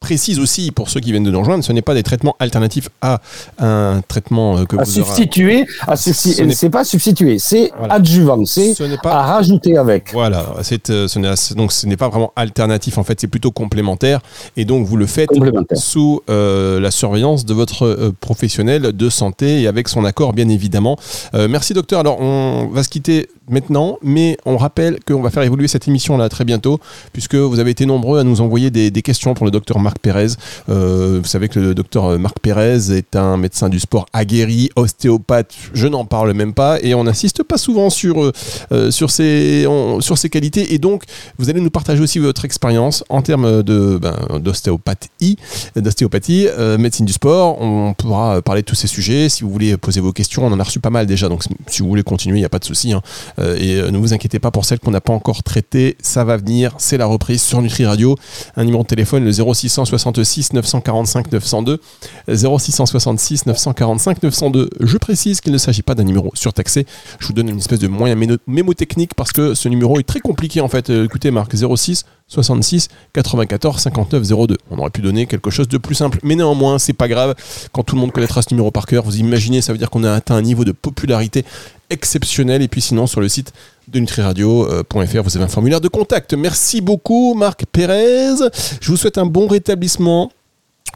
précise 0.02 0.40
aussi 0.40 0.73
pour 0.73 0.90
ceux 0.90 1.00
qui 1.00 1.12
viennent 1.12 1.25
de 1.25 1.30
nous 1.30 1.38
rejoindre, 1.38 1.64
ce 1.64 1.73
n'est 1.73 1.80
pas 1.80 1.94
des 1.94 2.02
traitements 2.02 2.37
alternatifs 2.40 2.88
à 3.00 3.21
un 3.59 4.02
traitement 4.06 4.59
euh, 4.59 4.64
que 4.64 4.76
à 4.76 4.82
vous 4.82 4.90
substituer, 4.90 5.64
à 5.87 5.97
c'est 5.97 6.71
pas 6.71 6.85
substituer, 6.85 7.38
c'est 7.38 7.71
adjuvant, 7.88 8.44
c'est 8.44 8.75
pas... 9.02 9.12
à 9.12 9.23
rajouter 9.23 9.78
avec. 9.78 10.12
Voilà, 10.12 10.44
c'est 10.62 10.90
euh, 10.90 11.06
ce 11.09 11.54
donc 11.54 11.73
ce 11.73 11.87
n'est 11.87 11.97
pas 11.97 12.09
vraiment 12.09 12.32
alternatif 12.37 12.99
en 12.99 13.04
fait, 13.04 13.21
c'est 13.21 13.28
plutôt 13.28 13.52
complémentaire 13.52 14.21
et 14.56 14.64
donc 14.64 14.87
vous 14.87 14.97
le 14.97 15.06
faites 15.06 15.30
sous 15.75 16.21
euh, 16.28 16.80
la 16.80 16.90
surveillance 16.90 17.47
de 17.47 17.54
votre 17.54 18.12
professionnel 18.21 18.92
de 18.92 19.09
santé 19.09 19.62
et 19.62 19.66
avec 19.68 19.88
son 19.88 20.04
accord 20.04 20.32
bien 20.32 20.49
évidemment. 20.49 20.97
merci 21.32 21.75
docteur. 21.75 22.00
Alors 22.00 22.21
on 22.21 22.68
va 22.73 22.82
se 22.82 22.88
quitter 22.88 23.28
maintenant, 23.49 23.99
mais 24.02 24.37
on 24.44 24.56
rappelle 24.56 24.99
qu'on 25.06 25.20
va 25.22 25.30
faire 25.30 25.42
évoluer 25.42 25.68
cette 25.68 25.88
émission 25.88 26.16
là 26.16 26.28
très 26.28 26.44
bientôt, 26.44 26.80
puisque 27.12 27.34
vous 27.34 27.58
avez 27.58 27.70
été 27.70 27.87
nombreux 27.87 28.18
à 28.18 28.25
nous 28.25 28.40
envoyer 28.40 28.70
des, 28.70 28.90
questions 29.02 29.34
pour 29.34 29.44
le 29.44 29.50
docteur 29.50 29.80
Marc 29.80 29.99
Pérez. 29.99 30.28
Euh, 30.68 31.18
vous 31.20 31.28
savez 31.28 31.49
que 31.49 31.58
le 31.58 31.75
docteur 31.75 32.18
Marc 32.20 32.38
Pérez 32.38 32.96
est 32.96 33.16
un 33.16 33.37
médecin 33.37 33.68
du 33.68 33.80
sport 33.80 34.06
aguerri, 34.12 34.70
ostéopathe, 34.76 35.52
je 35.75 35.88
n'en 35.88 36.04
parle 36.04 36.32
même 36.34 36.54
pas, 36.54 36.78
et 36.82 36.94
on 36.94 37.04
n'insiste 37.04 37.42
pas 37.42 37.58
souvent 37.58 37.90
sur, 37.90 38.22
euh, 38.22 38.32
euh, 38.70 38.90
sur, 38.92 39.11
ses, 39.11 39.66
sur 40.00 40.18
qualités, 40.30 40.72
et 40.72 40.78
donc 40.78 41.02
vous 41.38 41.50
allez 41.50 41.61
nous 41.61 41.70
partager 41.70 42.00
aussi 42.00 42.20
votre 42.20 42.44
expérience 42.44 43.02
en 43.08 43.22
termes 43.22 43.64
de, 43.64 43.99
ben, 44.00 44.16
d'ostéopathie, 44.38 45.37
d'ostéopathie 45.75 46.46
médecine 46.78 47.06
du 47.06 47.12
sport. 47.12 47.61
On 47.61 47.92
pourra 47.94 48.40
parler 48.40 48.62
de 48.62 48.66
tous 48.66 48.76
ces 48.76 48.87
sujets. 48.87 49.28
Si 49.28 49.42
vous 49.42 49.50
voulez 49.50 49.76
poser 49.76 50.00
vos 50.00 50.12
questions, 50.12 50.46
on 50.46 50.52
en 50.52 50.61
a 50.61 50.62
reçu 50.62 50.78
pas 50.78 50.90
mal 50.90 51.06
déjà, 51.06 51.28
donc 51.28 51.42
si 51.66 51.82
vous 51.82 51.88
voulez 51.88 52.04
continuer, 52.04 52.37
il 52.37 52.40
n'y 52.40 52.46
a 52.46 52.49
pas 52.49 52.61
de 52.61 52.64
souci. 52.64 52.92
Hein. 52.92 53.02
Euh, 53.39 53.57
et 53.59 53.77
euh, 53.77 53.91
ne 53.91 53.99
vous 53.99 54.12
inquiétez 54.12 54.39
pas 54.39 54.51
pour 54.51 54.65
celles 54.65 54.81
qu'on 54.81 54.91
n'a 54.91 55.01
pas 55.01 55.12
encore 55.12 55.43
traitées, 55.43 55.97
ça 56.03 56.25
va 56.25 56.37
venir, 56.37 56.75
c'est 56.79 56.97
la 56.97 57.07
reprise 57.07 57.43
sur 57.43 57.62
Nutri 57.62 57.87
Radio. 57.87 58.16
Un 58.57 58.64
numéro 58.64 58.83
de 58.83 58.88
téléphone, 58.88 59.25
le 59.25 59.33
0666 59.33 60.53
945 60.53 61.33
902. 61.33 61.81
0666 62.29 63.47
945 63.47 64.23
902. 64.23 64.71
Je 64.81 64.99
précise 64.99 65.40
qu'il 65.40 65.53
ne 65.53 65.59
s'agit 65.59 65.83
pas 65.83 65.95
d'un 65.95 66.05
numéro 66.05 66.31
surtaxé. 66.35 66.87
Je 67.18 67.27
vous 67.27 67.33
donne 67.33 67.49
une 67.49 67.59
espèce 67.59 67.79
de 67.79 67.88
moyen 67.88 68.16
mémotechnique 68.47 69.14
parce 69.14 69.33
que 69.33 69.55
ce 69.55 69.68
numéro 69.68 69.99
est 69.99 70.07
très 70.07 70.21
compliqué 70.21 70.61
en 70.61 70.68
fait. 70.68 70.90
Euh, 70.90 71.05
écoutez, 71.05 71.31
Marc, 71.31 71.55
06 71.55 72.05
66 72.33 72.88
94 73.12 73.81
59 73.81 74.23
02. 74.23 74.57
On 74.71 74.79
aurait 74.79 74.90
pu 74.90 75.03
donner 75.03 75.27
quelque 75.27 75.51
chose 75.51 75.68
de 75.68 75.79
plus 75.79 75.95
simple, 75.95 76.18
mais 76.23 76.35
néanmoins, 76.35 76.79
c'est 76.79 76.92
pas 76.92 77.09
grave. 77.09 77.35
Quand 77.73 77.83
tout 77.83 77.95
le 77.95 78.01
monde 78.01 78.12
connaîtra 78.12 78.42
ce 78.42 78.49
numéro 78.53 78.71
par 78.71 78.87
cœur, 78.87 79.05
vous 79.05 79.18
imaginez, 79.18 79.61
ça 79.61 79.73
veut 79.73 79.79
dire 79.79 79.90
qu'on 79.90 80.05
a 80.05 80.12
atteint 80.12 80.35
un 80.35 80.42
niveau 80.42 80.64
de 80.64 80.73
popularité 80.73 81.45
exceptionnel. 81.90 82.62
Et 82.62 82.68
puis 82.68 82.81
sinon, 82.81 83.07
sur 83.07 83.21
le 83.21 83.29
site 83.29 83.53
de 83.88 83.99
nutriradio.fr, 83.99 85.23
vous 85.23 85.37
avez 85.37 85.45
un 85.45 85.49
formulaire 85.49 85.81
de 85.81 85.88
contact. 85.88 86.33
Merci 86.35 86.81
beaucoup, 86.81 87.35
Marc 87.35 87.64
Pérez. 87.71 88.37
Je 88.81 88.90
vous 88.90 88.97
souhaite 88.97 89.18
un 89.18 89.27
bon 89.27 89.47
rétablissement. 89.47 90.33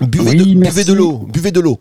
Buvez, 0.01 0.35
de, 0.85 0.93
l'eau, 0.93 1.27
buvez 1.33 1.53
de 1.53 1.61
l'eau. 1.61 1.79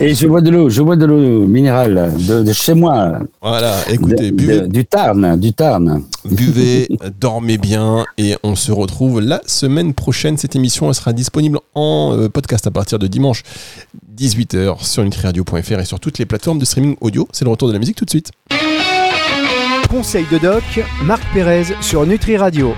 Et, 0.00 0.14
je 0.14 0.28
bois 0.28 0.40
de 0.40 0.50
l'eau, 0.50 0.70
je 0.70 0.80
bois 0.80 0.94
de 0.94 1.06
l'eau 1.06 1.44
minérale 1.46 2.14
de, 2.16 2.52
chez 2.52 2.74
moi. 2.74 3.18
Voilà, 3.40 3.74
écoutez, 3.90 4.30
buvez. 4.30 4.68
du 4.68 4.84
Tarn, 4.84 5.38
du 5.40 5.52
Tarn. 5.52 6.04
Buvez, 6.24 6.88
dormez 7.20 7.58
bien 7.58 8.04
et 8.16 8.36
on 8.44 8.54
se 8.54 8.70
retrouve 8.70 9.20
la 9.20 9.40
semaine 9.44 9.92
prochaine. 9.92 10.36
Cette 10.38 10.54
émission 10.54 10.88
elle 10.88 10.94
sera 10.94 11.12
disponible 11.12 11.58
en 11.74 12.16
euh, 12.16 12.28
podcast 12.28 12.68
à 12.68 12.70
partir 12.70 13.00
de 13.00 13.08
dimanche 13.08 13.42
18h 14.16 14.84
sur 14.84 15.02
nutriradio.fr 15.02 15.80
et 15.80 15.84
sur 15.84 15.98
toutes 15.98 16.18
les 16.18 16.26
plateformes 16.26 16.60
de 16.60 16.64
streaming 16.64 16.96
audio. 17.00 17.26
C'est 17.32 17.44
le 17.44 17.50
retour 17.50 17.66
de 17.66 17.72
la 17.72 17.80
musique 17.80 17.96
tout 17.96 18.04
de 18.04 18.10
suite. 18.10 18.30
Conseil 19.90 20.26
de 20.30 20.38
doc, 20.38 20.62
Marc 21.04 21.22
Pérez 21.34 21.64
sur 21.80 22.06
Nutri 22.06 22.36
Radio. 22.36 22.70